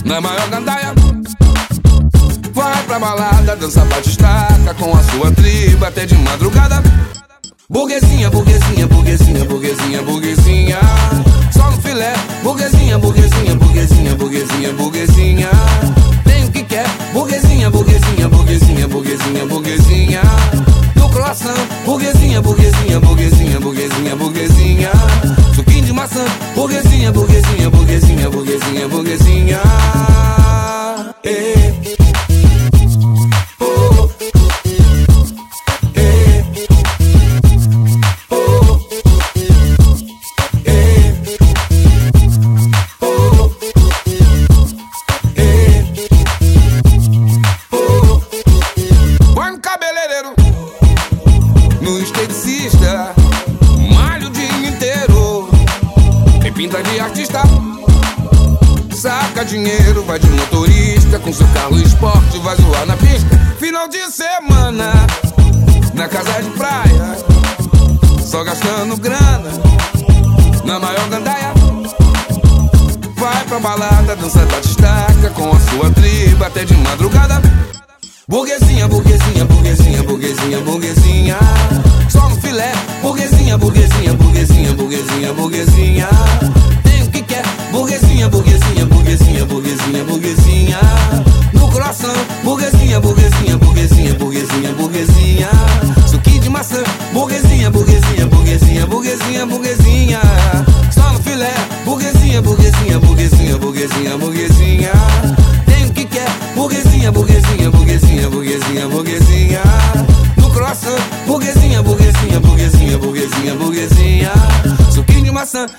[0.03, 0.93] na maior gandaia.
[2.53, 6.81] Vai pra balada, dança batistaca com a sua tribo até de madrugada.
[7.69, 10.79] Burguesinha, burguesinha, burguesinha, burguesinha, burguesinha.
[11.51, 12.13] Só no filé,
[12.43, 15.49] burguesinha, burguesinha, burguesinha, burguesinha, burguesinha.
[16.23, 20.21] Tem o que quer, burguesinha, burguesinha burguesinha, burguesinha, burguesinha.
[20.95, 24.91] No croissant, burguesinha, burguesinha, burguesinha, burguesinha, burguesinha.
[25.55, 26.23] Suquinho de maçã,
[26.53, 29.61] burguesinha, burguesinha, burguesinha, burguesinha, burguesinha.
[31.23, 31.64] Ei.
[66.15, 67.17] casa de praia,
[68.25, 69.51] só gastando grana
[70.63, 71.53] na maior gandaia.
[73.17, 77.24] Vai pra balada, dança da destaca com a sua tribo até de madrugada.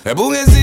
[0.07, 0.56] É burguesia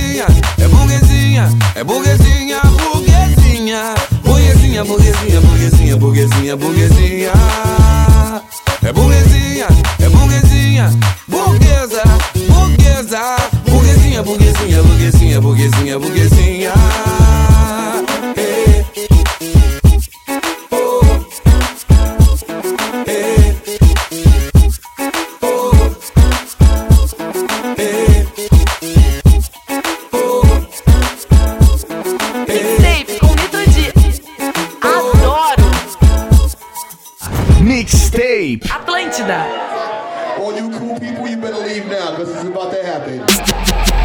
[41.28, 44.03] you better leave now because it's about to happen.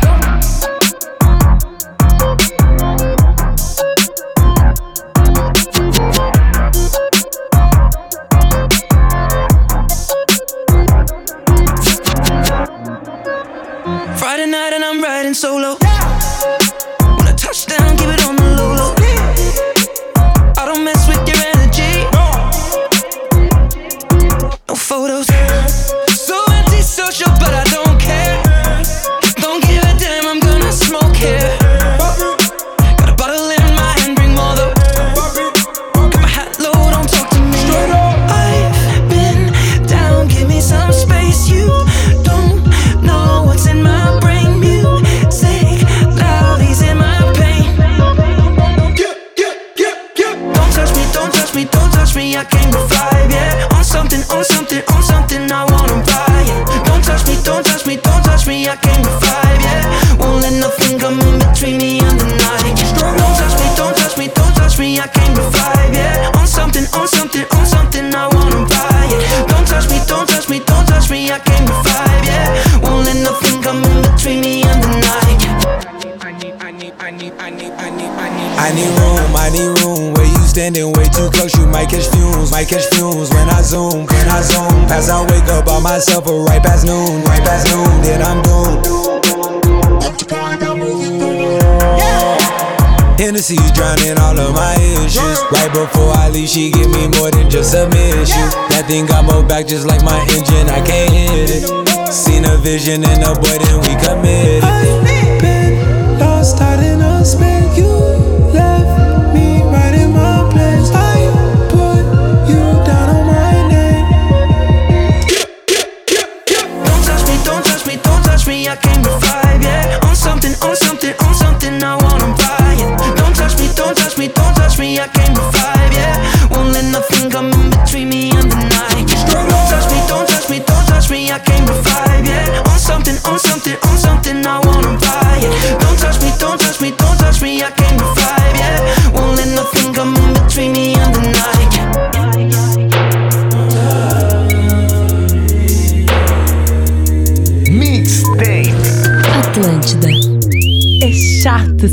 [98.88, 102.10] Everything got more back just like my engine, I can't hit it.
[102.10, 104.64] Seen a vision in a boy, then we committed.
[104.64, 105.04] I've
[105.42, 107.87] been lost out in a spin.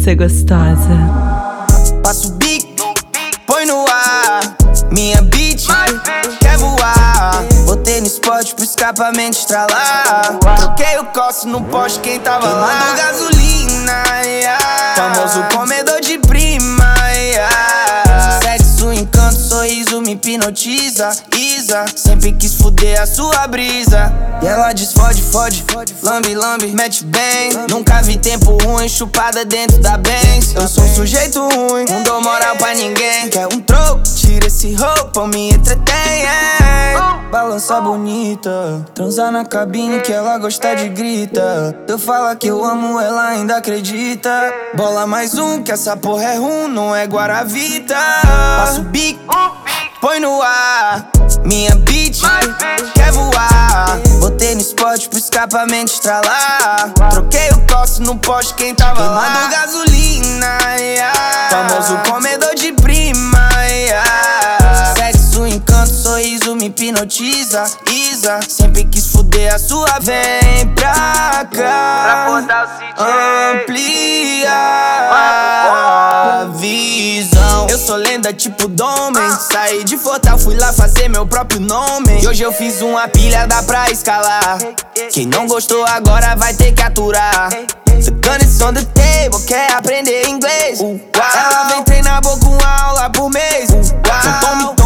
[0.05, 0.97] Ser gostosa.
[2.03, 2.93] Passo o bico,
[3.47, 4.55] põe no ar.
[4.91, 5.65] Minha beat
[6.39, 7.43] quer voar.
[7.65, 10.37] Botei no spot pro escapamento estralar.
[10.57, 12.93] Troquei o coço no poste, quem tava lá?
[12.95, 14.93] Gasolina, yeah.
[14.95, 16.93] famoso comedor de prima.
[17.11, 18.39] Yeah.
[18.43, 21.09] Sexo, encanto, sorriso me hipnotiza.
[21.95, 24.13] Sempre quis fuder a sua brisa.
[24.43, 25.65] E ela diz: fode, fode,
[26.03, 27.53] lambe, lambe, mete bem.
[27.67, 30.53] Nunca vi tempo ruim, chupada dentro da Benz.
[30.53, 33.29] Eu sou um sujeito ruim, não dou moral pra ninguém.
[33.29, 34.03] Quer um troco?
[34.03, 36.25] Tira esse roupa, me entretém.
[37.31, 41.75] Balança bonita, transar na cabine que ela gosta de grita.
[41.87, 44.53] Eu falo que eu amo, ela ainda acredita.
[44.75, 47.97] Bola mais um, que essa porra é rum, não é Guaravita.
[48.57, 49.35] Passo o bico,
[49.99, 51.14] põe no ar.
[51.45, 52.19] Minha beat
[52.95, 53.99] quer voar.
[54.19, 56.91] Botei no spot pro escapamento estralar.
[57.11, 60.57] Troquei o coço no poste, quem tava Queimando gasolina.
[60.79, 61.49] Yeah.
[61.51, 63.49] Famoso comedor de prima.
[63.63, 64.95] Yeah.
[64.97, 67.63] Sexo, encanto, sorriso me hipnotiza.
[67.91, 69.99] Isa, sempre quis fuder a sua.
[70.01, 72.27] Vem pra cá.
[72.97, 74.51] Amplia
[75.11, 77.67] a visão.
[77.69, 79.29] Eu sou lenda tipo Domen.
[79.51, 82.21] Saí de Fortal, fui lá fazer meu próprio nome.
[82.21, 84.57] E hoje eu fiz uma pilha, dá pra escalar.
[85.11, 87.49] Quem não gostou agora vai ter que aturar.
[87.49, 90.79] The gun is on the table, quer aprender inglês?
[90.81, 93.69] Ela vem treinar boca uma aula por mês.
[93.71, 94.84] Então tome, tome,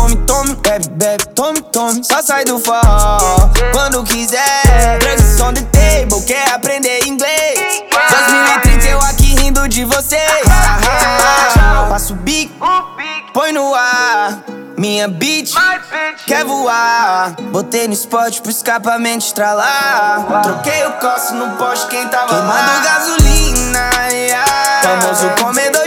[0.60, 2.03] bebe, bebe, tome, tome.
[2.03, 4.99] Só sai do forró quando quiser.
[4.99, 7.84] Drugs on the table, quer aprender inglês?
[7.89, 10.41] 2030 eu aqui rindo de vocês.
[11.89, 12.66] Passo o bico,
[13.34, 14.43] põe no ar.
[14.80, 15.51] Minha beat
[16.26, 17.36] quer voar.
[17.51, 20.41] Botei no spot pro escapamento estralar.
[20.41, 23.89] Troquei o coço no poste, quem tava Queimando gasolina.
[24.10, 24.82] Yeah.
[24.82, 25.86] Famoso comedor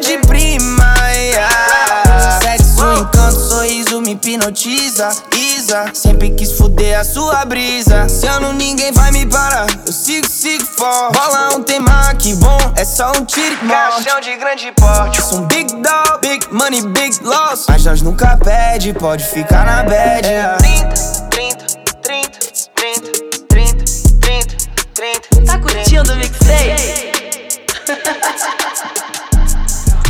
[4.32, 5.10] hipnotiza.
[5.36, 8.08] Isa, sempre quis fuder a sua brisa.
[8.08, 9.66] Se eu não ninguém vai me parar.
[9.86, 11.18] Eu sigo, sigo forte.
[11.18, 14.04] Bola um tema que bom, é só um tiro e morte.
[14.04, 15.22] Caixão de grande porte.
[15.22, 17.66] Sou um big dog, big money, big loss.
[17.68, 20.26] Mas nós nunca pede, pode ficar na bad.
[20.26, 20.88] É 30,
[21.30, 21.66] 30,
[22.02, 22.38] 30,
[22.74, 23.12] 30,
[23.48, 23.84] 30,
[24.20, 24.56] 30,
[24.94, 25.46] 30.
[25.46, 27.12] Tá curtindo o mixtape?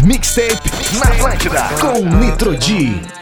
[0.05, 3.22] Mixtape na Atlântida com Nitro D.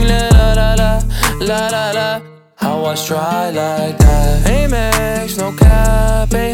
[1.51, 2.21] la, la la.
[2.55, 4.45] How I try like that?
[4.45, 6.53] Amex, no cap, a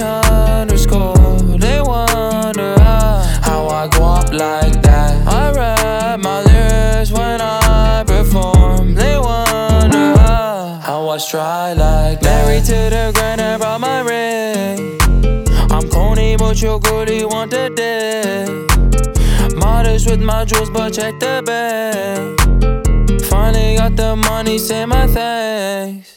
[0.61, 1.57] underscore.
[1.59, 5.27] They wonder how, how I go up like that.
[5.27, 8.95] I rap my lyrics when I perform.
[8.95, 12.45] They wonder how, how I try like that.
[12.45, 14.97] Married to the grind, I brought my ring.
[15.69, 18.47] I'm corny, but your girlie want the dick.
[19.55, 22.76] Modest with my jewels, but check the bag.
[23.37, 26.16] Finally got the money, say my thanks.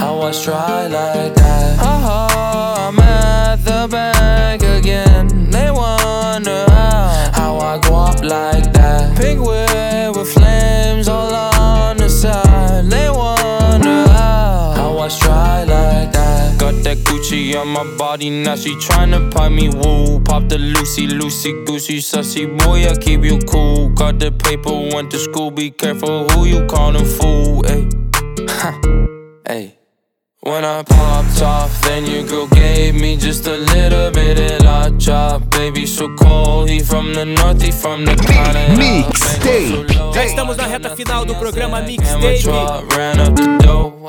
[0.00, 1.78] How I try like that.
[1.78, 5.50] Oh, I'm at the bank again.
[5.50, 9.14] They wonder how, how I go up like that.
[9.18, 12.86] Pink whip with flames all on the side.
[12.86, 16.58] They wonder how, how I try like that.
[16.58, 20.18] Got that Gucci on my body, now she tryna pipe me woo.
[20.20, 23.90] Pop the Lucy, Lucy, Goosey, sussy boy, I keep you cool.
[23.90, 29.06] Got the paper, went to school, be careful who you callin' fool, ayy.
[29.46, 29.79] Hey.
[30.42, 34.88] When I popped off, then your girl gave me just a little bit of la
[34.96, 35.50] chop.
[35.50, 38.74] Baby, so cold, he from the north, he from the Canada.
[38.74, 39.86] Mixtape.
[40.14, 42.42] Já estamos na reta final do programa Mixtape.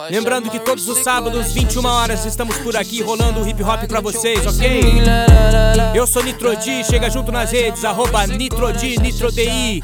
[0.09, 4.39] Lembrando que todos os sábados, 21 horas, estamos por aqui rolando hip hop pra vocês,
[4.47, 4.82] ok?
[5.93, 9.84] Eu sou Nitrodi, chega junto nas redes, arroba Nitrodi, NitroDI,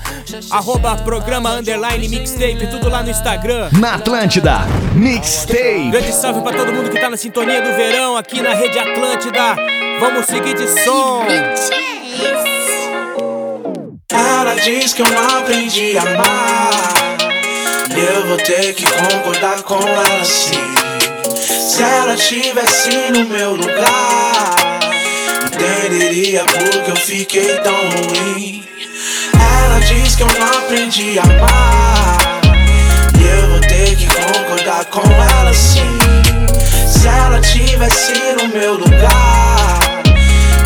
[0.49, 3.69] arroba programa underline mixtape, tudo lá no Instagram.
[3.73, 4.61] Na Atlântida,
[4.95, 5.91] Mixtape.
[6.37, 9.55] Salve pra todo mundo que tá na sintonia do verão aqui na Rede Atlântida.
[9.99, 11.25] Vamos seguir de som.
[14.11, 16.93] Ela diz que eu não aprendi a amar.
[17.95, 20.61] E eu vou ter que concordar com ela sim.
[21.39, 24.79] Se ela tivesse no meu lugar,
[25.53, 28.63] entenderia porque eu fiquei tão ruim.
[29.33, 32.41] Ela diz que eu não aprendi a amar.
[33.19, 35.96] E eu vou ter que concordar com ela sim.
[37.37, 39.79] Ela tivesse no meu lugar,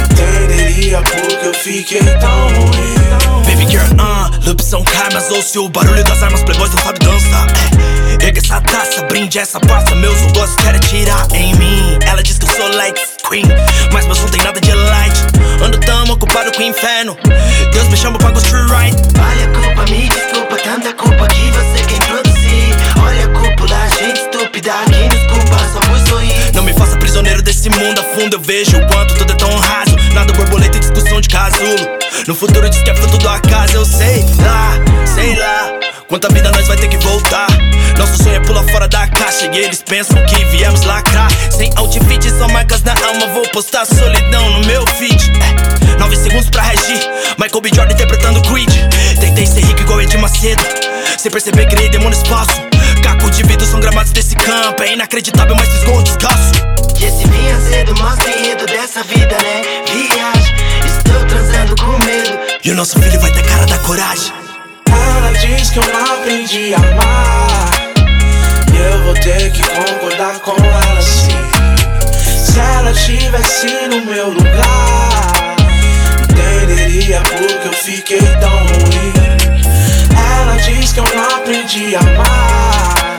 [0.10, 3.44] entenderia porque eu fiquei tão ruim.
[3.46, 7.48] Baby girl, uh, opção cai, mas ouço o barulho das armas, playboys não sabe dançar.
[8.22, 8.26] É.
[8.26, 12.00] Ergue essa taça, brinde essa pasta, meus olores querem tirar em mim.
[12.06, 12.98] Ela diz que eu sou light
[13.30, 13.44] queen,
[13.92, 15.20] mas meus não tem nada de light.
[15.62, 17.18] Ando tão ocupado com o inferno,
[17.74, 18.98] Deus me chama pra construir right.
[19.20, 22.76] Olha a culpa, me desculpa, tanta culpa que você quer introduzir.
[23.04, 25.91] Olha a cúpula, gente estúpida, quem nos culpa só sorrir.
[26.54, 29.56] Não me faça prisioneiro desse mundo a fundo, eu vejo o quanto tudo é tão
[29.58, 29.96] raso.
[30.14, 31.88] Nada borboleta e discussão de casulo.
[32.28, 34.74] No futuro diz que é fruto do acaso, eu sei lá,
[35.06, 35.72] sei lá.
[36.08, 37.48] Quanta vida nós vai ter que voltar.
[37.98, 41.30] Nosso sonho é pular fora da caixa e eles pensam que viemos lacrar.
[41.50, 43.28] Sem outfit, só marcas na alma.
[43.34, 45.32] Vou postar solidão no meu feed.
[45.96, 47.00] É, nove segundos pra regir.
[47.40, 47.70] Michael B.
[47.74, 48.70] Jordan interpretando Creed.
[49.20, 50.91] Tentei ser rico igual Edir Macedo.
[51.18, 52.62] Sem perceber, criei demônio espaço.
[53.04, 54.84] Caco de vidro são gramados desse campo.
[54.84, 56.52] É inacreditável, mas fiz gol descalço.
[57.00, 59.62] E esse vinha cedo mostra o enredo dessa vida, né?
[59.88, 62.40] Viagem, estou transando com medo.
[62.64, 64.32] E o nosso filho vai ter cara da coragem.
[64.88, 67.72] Ela diz que eu não aprendi a amar.
[68.74, 71.32] E eu vou ter que concordar com ela sim.
[72.46, 75.56] Se ela tivesse no meu lugar,
[76.30, 78.61] entenderia porque eu fiquei tão
[80.94, 83.18] que eu não aprendi a amar.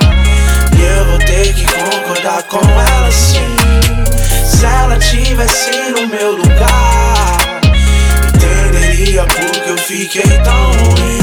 [0.76, 3.56] E eu vou ter que concordar com ela sim.
[4.44, 7.36] Se ela tivesse no meu lugar,
[8.34, 11.18] entenderia porque eu fiquei tão ruim.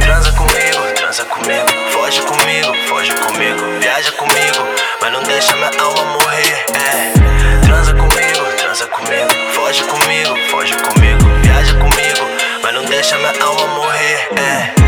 [0.00, 4.68] Transa comigo, transa comigo, foge comigo, foge comigo, viaja comigo,
[5.00, 6.64] mas não deixa minha alma morrer.
[6.74, 7.66] É.
[7.66, 12.28] Transa comigo, transa comigo, foge comigo, foge comigo, viaja comigo,
[12.62, 14.28] mas não deixa minha alma morrer.
[14.36, 14.79] É.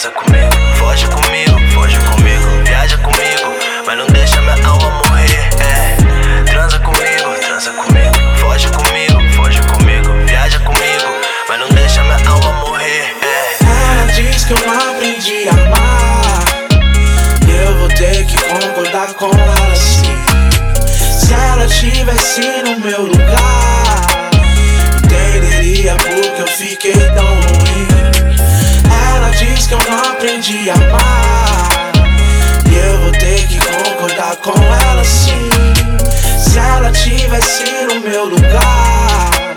[0.00, 3.54] Transa comigo, foge comigo, foge comigo, viaja comigo,
[3.86, 5.50] mas não deixa minha alma morrer.
[5.60, 6.42] É.
[6.44, 12.52] Transa comigo, transa comigo, foge comigo, foge comigo, viaja comigo, mas não deixa minha alma
[12.66, 13.14] morrer.
[13.20, 13.58] É.
[13.92, 16.44] Ela diz que eu aprendi a amar.
[17.46, 20.16] E eu vou ter que concordar com ela sim.
[20.88, 24.30] Se ela tivesse no meu lugar,
[25.04, 27.89] entenderia porque eu fiquei tão ruim.
[29.70, 31.92] Que eu não aprendi a amar.
[32.68, 35.48] E eu vou ter que concordar com ela sim.
[36.36, 39.54] Se ela tivesse no meu lugar,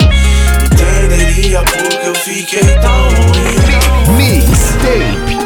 [0.66, 4.16] entenderia porque eu fiquei tão ruim.
[4.16, 5.43] Mixtape.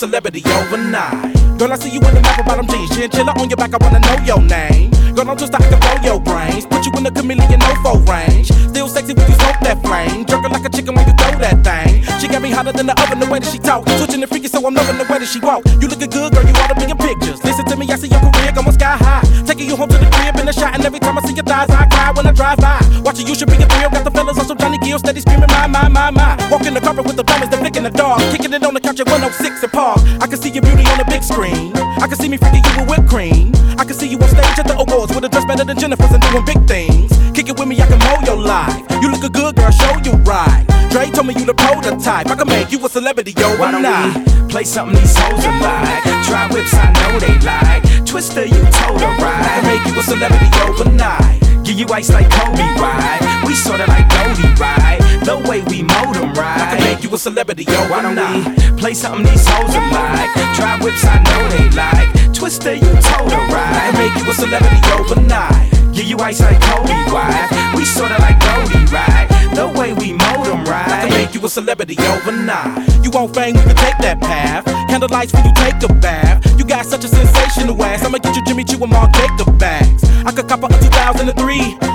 [0.00, 1.36] Celebrity overnight.
[1.58, 3.74] Girl, I see you in the apple bottom jeans, chinchilla on your back.
[3.74, 4.90] I wanna know your name.
[5.12, 6.64] Girl, I'm just I can blow your brains.
[6.64, 8.48] Put you in the chameleon no range.
[8.48, 10.24] Still sexy when you smoke that flame.
[10.24, 12.00] Jerking like a chicken when you throw that thing.
[12.16, 13.86] She got me hotter than the oven the way that she talk.
[14.00, 15.68] Switching the freaky, so I'm loving the way that she walk.
[15.80, 16.48] You looking good, girl.
[16.48, 17.44] You ought to be in pictures.
[17.44, 19.24] Listen to me, I see your career going sky high.
[19.44, 21.44] Taking you home to the crib in the shot, and every time I see your
[21.44, 22.80] thighs, I cry when I drive by.
[23.10, 23.90] Watching you should be a thrill.
[23.90, 26.38] Got the fellas on some Johnny Gill, steady screaming, my, my, my, my.
[26.46, 28.22] Walking the carpet with the diamonds, they're flicking the dog.
[28.30, 29.98] Kicking it on the couch at 106 and Park.
[30.22, 31.74] I can see your beauty on the big screen.
[31.98, 33.50] I can see me freaking you with whipped cream.
[33.82, 36.14] I can see you on stage at the awards with a dress better than Jennifer's
[36.14, 37.10] and doing big things.
[37.34, 38.78] Kick it with me, I can mold your life.
[39.02, 40.62] You look a good girl, show you right.
[40.94, 42.30] Dre told me you the prototype.
[42.30, 43.58] I can make you a celebrity, yo.
[43.58, 46.06] Why don't we play something these hoes are like?
[46.30, 48.06] Try whips, I know they like.
[48.06, 49.42] Twister, you told her right.
[49.42, 51.39] I can make you a celebrity overnight.
[51.70, 53.44] Give you ice like Kobe, right?
[53.46, 54.98] We sorta like Goldie, right?
[55.22, 56.58] The way we mold them, right?
[56.58, 57.78] I can make you a celebrity, yo.
[57.86, 58.42] Why don't we
[58.74, 60.34] play something these hoes are like?
[60.58, 62.34] Try whips, I know they like.
[62.34, 63.70] Twister, you told her right.
[63.70, 65.70] I can make you a celebrity overnight.
[65.94, 67.46] Give you ice like Kobe, right?
[67.76, 69.30] We sorta like Goldie, right?
[69.54, 70.90] The way we mold them, right?
[70.90, 72.82] I can make you a celebrity overnight.
[73.04, 74.66] You want fame, we can take that path.
[74.90, 76.42] Candlelights when you take a bath.
[76.58, 78.04] You got such a sensational ass.
[78.04, 80.09] I'ma get you Jimmy Choo and Mark Jacob bags.
[80.26, 81.32] I could cop her a 2003.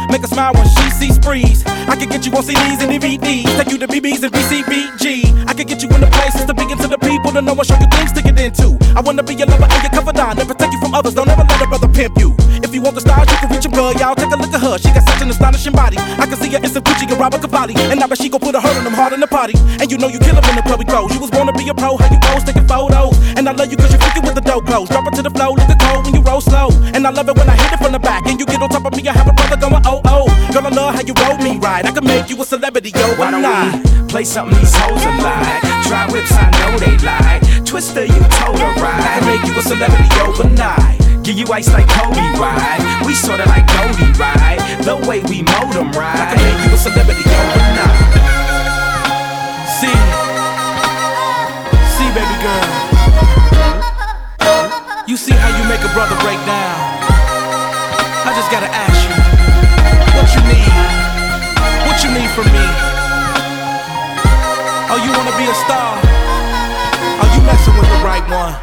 [0.10, 1.66] Make her smile when she sees sprees.
[1.66, 3.46] I could get you on CDs and DVDs.
[3.58, 5.48] Take you to BBs and BCBG.
[5.48, 7.66] I could get you in the places to begin to the people to know and
[7.66, 8.78] show you things to get into.
[8.96, 10.38] I wanna be your lover and your confidant.
[10.38, 11.14] Never take you from others.
[11.14, 12.36] Don't ever let a brother pimp you.
[12.64, 13.94] If you want the stars, you can reach them, girl.
[13.94, 14.78] Y'all take a look at her.
[14.78, 15.98] She got such an astonishing body.
[16.00, 17.76] I can see her in some Gucci and Robert Cavalli.
[17.92, 19.54] And now that she gon' put a hurt on them hard in the party.
[19.80, 21.14] And you know you kill 'em in the club we clothes.
[21.14, 23.14] You was born to be a pro, how you pose, taking photos.
[23.38, 24.90] And I love you cause you're freaking with the dope clothes.
[24.90, 26.70] Drop it to the flow, look the cold when you roll slow.
[26.96, 27.80] And I love it when I hit it
[28.26, 28.34] from the back.
[28.34, 30.26] And you get on top of me, I have a brother going oh oh.
[30.54, 31.86] Girl, I love how you roll me right.
[31.86, 33.16] I can make you a celebrity, yo.
[33.16, 35.62] Why don't we play something these hoes are like?
[35.88, 37.42] Try whips, I know they like.
[37.66, 39.02] Twister, you told her right.
[39.02, 41.00] I can make you a celebrity overnight.
[41.24, 43.04] Give you ice like Kobe, right?
[43.06, 44.60] We sorta like Goldie, right?
[44.84, 46.16] The way we mold them, right?
[46.16, 48.14] I can make you a celebrity overnight.
[49.78, 49.98] See,
[51.98, 52.66] see, baby girl.
[55.08, 56.95] You see how you make a brother break down.
[58.46, 59.18] Just gotta ask you,
[60.14, 60.70] what you need?
[61.90, 62.66] What you need from me?
[64.86, 65.98] Oh, you wanna be a star?
[65.98, 68.54] Are you messing with the right one?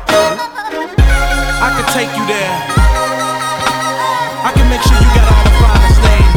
[1.59, 2.55] I can take you there.
[4.47, 6.32] I can make sure you got all the finest things.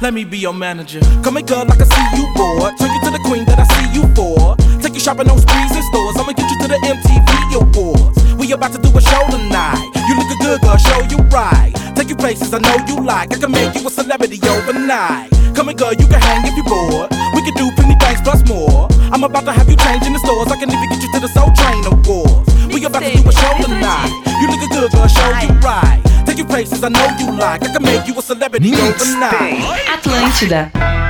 [0.00, 1.00] Let me be your manager.
[1.22, 2.72] Come here, girl, I can see you bored.
[2.80, 4.56] Turn you to the queen that I see you for.
[4.80, 6.16] Take you shopping on sprees and stores.
[6.16, 8.16] I'ma get you to the MTV awards.
[8.40, 9.84] We about to do a show tonight.
[10.08, 11.76] You look good, girl, show you right.
[11.94, 13.36] Take you places I know you like.
[13.36, 15.28] I can make you a celebrity overnight.
[15.52, 17.12] Come here, girl, you can hang if you're bored.
[17.36, 18.88] We can do plenty things plus more.
[19.12, 20.48] I'm about to have you change in the stores.
[20.48, 22.50] I can even get you to the Soul Train awards.
[22.72, 24.10] We about to do a show tonight.
[24.40, 26.00] You look good, girl, show you right.
[26.26, 27.62] Take you places I know you like.
[27.62, 29.62] I can make you a celebrity overnight.
[29.94, 31.09] Atlântida.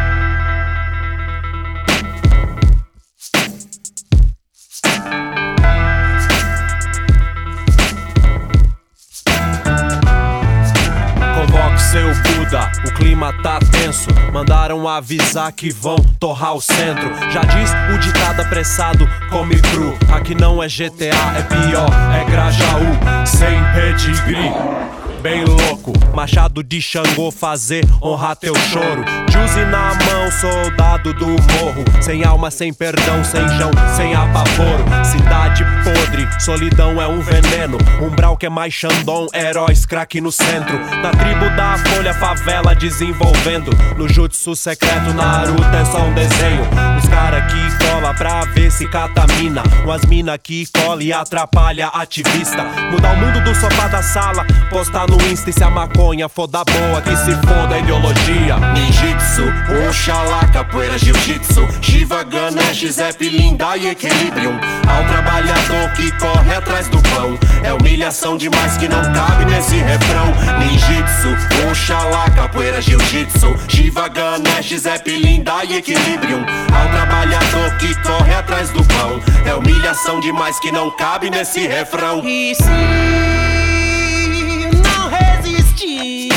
[11.90, 14.08] Seu Buda, o clima tá tenso.
[14.32, 17.10] Mandaram avisar que vão torrar o centro.
[17.32, 19.98] Já diz o ditado apressado, come cru.
[20.14, 24.99] Aqui não é GTA, é pior, é Grajaú, sem pedigree.
[25.22, 29.04] Bem louco, machado de Xangô fazer honrar teu choro.
[29.30, 31.84] Juice na mão, soldado do morro.
[32.00, 34.82] Sem alma, sem perdão, sem chão, sem apavoro.
[35.04, 37.76] Cidade podre, solidão é um veneno.
[38.00, 40.78] Umbral que é mais Xandão, heróis craque no centro.
[41.02, 43.70] Na tribo da folha, favela desenvolvendo.
[43.98, 46.62] No jutsu secreto, Naruto é só um desenho.
[46.98, 49.62] Os cara que cola pra ver se catamina.
[49.84, 52.64] Umas mina que cola e atrapalha ativista.
[52.90, 56.46] Mudar o mundo do sofá da sala, postar no Insta e se a maconha for
[56.46, 58.56] da boa, que se foda a ideologia.
[58.72, 59.42] Ninjitsu,
[59.88, 64.58] Oxalá, capoeira, jiu-jitsu, Shiva, Ganesh, Zep, Linda e Equilibrium.
[64.88, 70.26] Ao trabalhador que corre atrás do pão, é humilhação demais que não cabe nesse refrão.
[70.60, 76.44] Ninjitsu, Oxalá, capoeira, jiu-jitsu, Shiva, Ganesh, Zep, Linda e Equilibrium.
[76.72, 82.22] Ao trabalhador que corre atrás do pão, é humilhação demais que não cabe nesse refrão.
[82.24, 83.39] E não
[85.80, 86.28] resistir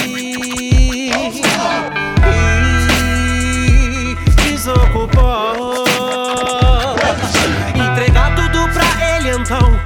[4.08, 5.56] e desocupar,
[7.76, 9.80] entregar tudo pra ele então,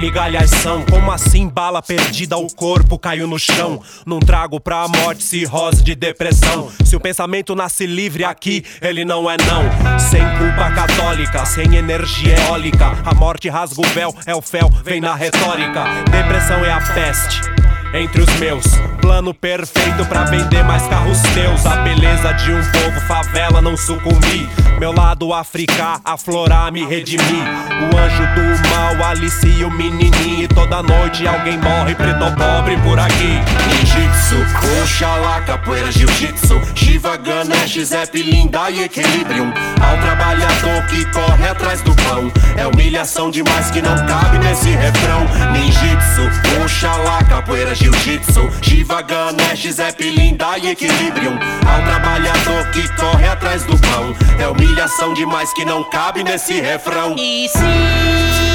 [0.00, 0.84] migalhas são.
[0.84, 3.82] Como assim bala perdida, o corpo caiu no chão?
[4.06, 6.70] Não trago pra morte cirrose de depressão.
[6.84, 9.98] Se o pensamento nasce livre aqui, ele não é não.
[9.98, 12.92] Sem culpa católica, sem energia eólica.
[13.04, 15.84] A morte rasga o véu, é o fel, vem na retórica.
[16.10, 17.61] Depressão é a peste
[17.94, 18.64] entre os meus.
[19.00, 21.66] Plano perfeito pra vender mais carros teus.
[21.66, 24.48] A beleza de um povo favela não sucumbir.
[24.78, 27.44] Meu lado africá, aflorar, me redimir.
[27.80, 30.44] O anjo do mal alicia o menininho.
[30.44, 33.40] E toda noite alguém morre, preto ou pobre por aqui.
[33.68, 36.60] Ninjitsu, Oxalá, capoeira, jiu-jitsu.
[36.74, 39.52] Shiva, Ganesh, Zep, Linda e Equilibrium.
[39.80, 42.30] Ao trabalhador que corre atrás do pão.
[42.56, 45.26] É humilhação demais que não cabe nesse refrão.
[45.52, 51.38] Ninjitsu, Oxalá, capoeira, jiu-jitsu Shiva, Ganesh, Linda e Equilibrium.
[51.66, 54.14] Ao trabalhador que corre atrás do pão.
[54.38, 57.16] É humilhação demais que não cabe nesse refrão.
[57.18, 58.51] E se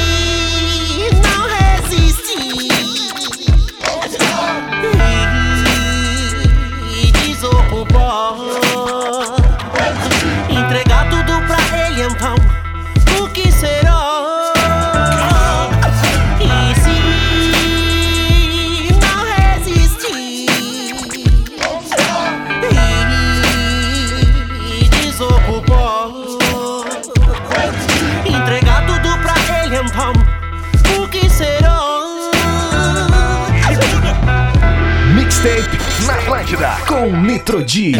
[36.08, 37.92] na Atlântida com Nitro D.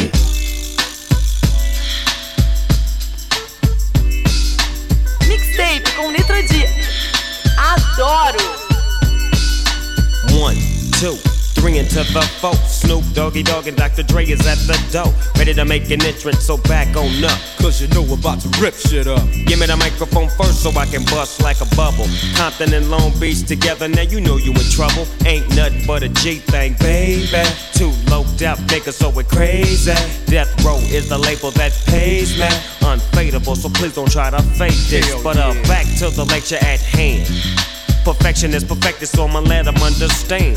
[5.27, 6.65] Mixtape com Nitro D.
[7.59, 8.39] Adoro!
[10.41, 10.59] One,
[10.99, 11.19] two,
[11.61, 12.55] three into the four.
[12.67, 14.03] Snoop Doggy Dogg and Dr.
[14.03, 15.13] Dre is at the door.
[15.37, 17.39] Ready to make an entrance, so back on up.
[17.59, 19.23] Cause you know we're about to rip shit up.
[19.47, 22.07] Give me the microphone first so I can bust like a bubble.
[22.37, 25.07] Compton and Long Beach together, now you know you in trouble.
[25.27, 27.43] Ain't nothing but a G thing, baby.
[27.73, 29.93] Too low death niggas, so it crazy.
[30.27, 32.49] Death Row is the label that pays me.
[32.87, 35.23] Unfadable, so please don't try to fake this.
[35.23, 37.27] But uh, back to the lecture at hand.
[38.05, 40.57] Perfection is perfected, so I'ma let them understand.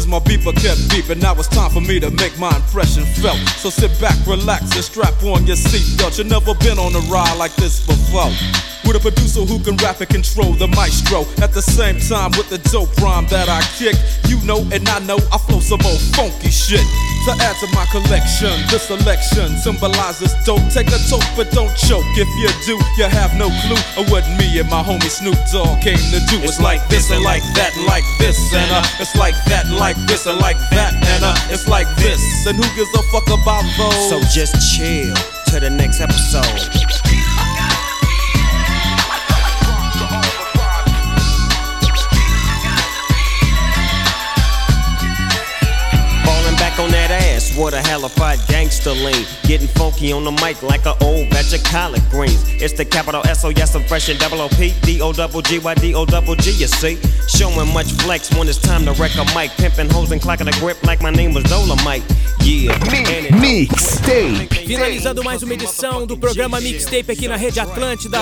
[0.00, 1.20] cause my beeper kept beeping.
[1.20, 3.38] Now it's time for me to make my impression felt.
[3.60, 6.16] So sit back, relax, and strap on your seatbelt.
[6.16, 8.32] You've never been on a ride like this before.
[8.86, 11.22] With a producer who can rap and control the maestro.
[11.44, 13.96] At the same time, with the dope rhyme that I kick.
[14.26, 16.86] You know, and I know I flow some old funky shit.
[17.28, 20.64] To add to my collection, this selection symbolizes dope.
[20.72, 22.08] Take a toke, but don't choke.
[22.16, 25.84] If you do, you have no clue of what me and my homie Snoop Dogg
[25.84, 26.40] came to do.
[26.40, 30.06] It's like this and like that like this and uh, it's like that and like
[30.06, 32.46] this and like that and uh, it's like this.
[32.46, 34.08] And who gives a fuck about those?
[34.08, 35.14] So just chill
[35.50, 37.19] to the next episode.
[47.56, 49.26] What a hellified gangster lean.
[49.44, 52.42] Getting funky on the mic like an old batch of collard greens.
[52.60, 55.42] It's the capital S O yes, I'm fresh and double O P D O double
[55.42, 56.50] G Y D O double G.
[56.52, 56.98] You see,
[57.28, 60.60] showing much flex when it's time to wreck a mic, pimping hoes and clocking a
[60.60, 62.04] grip like my name was Dolomite.
[62.42, 62.78] Yeah,
[63.32, 64.66] Mixtape.
[64.66, 68.18] Finalizando mais uma edição do programa Mixtape aqui na Rede Atlântida.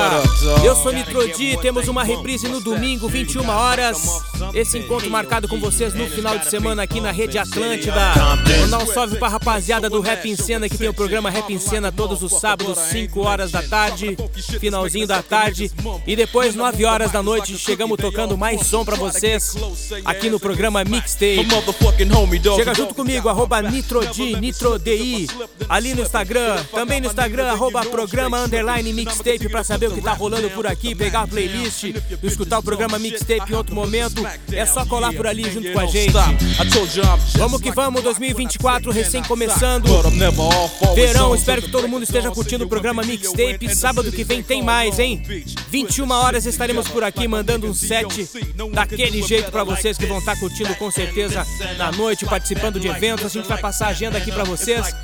[0.64, 4.22] Eu sou Nitrodi, temos uma reprise no domingo, 21 horas.
[4.54, 8.14] Esse encontro marcado com vocês no final de semana aqui na Rede Atlântida.
[8.60, 11.58] Mandar um salve pra rapaziada do Rap em Cena, que tem o programa Rap em
[11.58, 14.16] Cena todos os sábados, 5 horas da tarde,
[14.60, 15.70] finalzinho da tarde.
[16.06, 19.54] E depois, 9 horas da noite, chegamos tocando mais som pra vocês
[20.04, 21.46] aqui no programa Mixtape.
[22.56, 25.26] Chega junto comigo, arroba NitroD, NitroDI,
[25.68, 30.12] ali no Instagram, também no Instagram, arroba programa underline mixtape pra saber o que tá
[30.12, 31.84] rolando por aqui, pegar a playlist,
[32.22, 34.22] escutar o programa Mixtape em outro momento.
[34.52, 36.12] É só colar por ali junto com a gente.
[37.36, 39.88] Vamos que vamos, 2024 recém recém começando.
[40.94, 43.74] Verão, espero que todo mundo esteja curtindo o programa Mixtape.
[43.74, 45.22] Sábado que vem tem mais, hein?
[45.70, 48.28] 21 horas estaremos por aqui mandando um set
[48.70, 51.46] daquele jeito para vocês que vão estar tá curtindo com certeza
[51.78, 53.24] na noite, participando de eventos.
[53.24, 54.94] A gente vai passar a agenda aqui para vocês.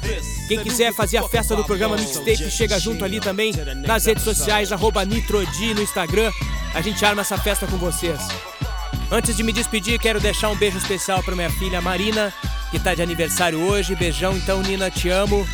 [0.48, 3.52] Quem quiser fazer a festa do programa Mixtape, chega junto ali também
[3.86, 6.30] nas redes sociais, arroba Nitrodi no Instagram.
[6.74, 8.20] A gente arma essa festa com vocês.
[9.14, 12.34] Antes de me despedir, quero deixar um beijo especial para minha filha Marina,
[12.72, 13.94] que está de aniversário hoje.
[13.94, 15.46] Beijão, então, Nina, te amo.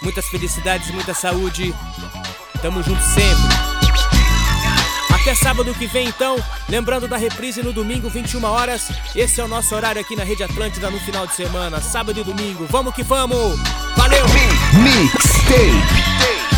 [0.00, 1.74] Muitas felicidades, muita saúde.
[2.62, 3.52] Tamo junto sempre.
[5.12, 6.36] Até sábado que vem, então.
[6.68, 8.88] Lembrando da reprise no domingo, 21 horas.
[9.16, 12.22] Esse é o nosso horário aqui na Rede Atlântida no final de semana, sábado e
[12.22, 12.64] domingo.
[12.70, 13.58] Vamos que vamos!
[13.96, 14.24] Valeu!
[14.84, 16.53] Mixtape.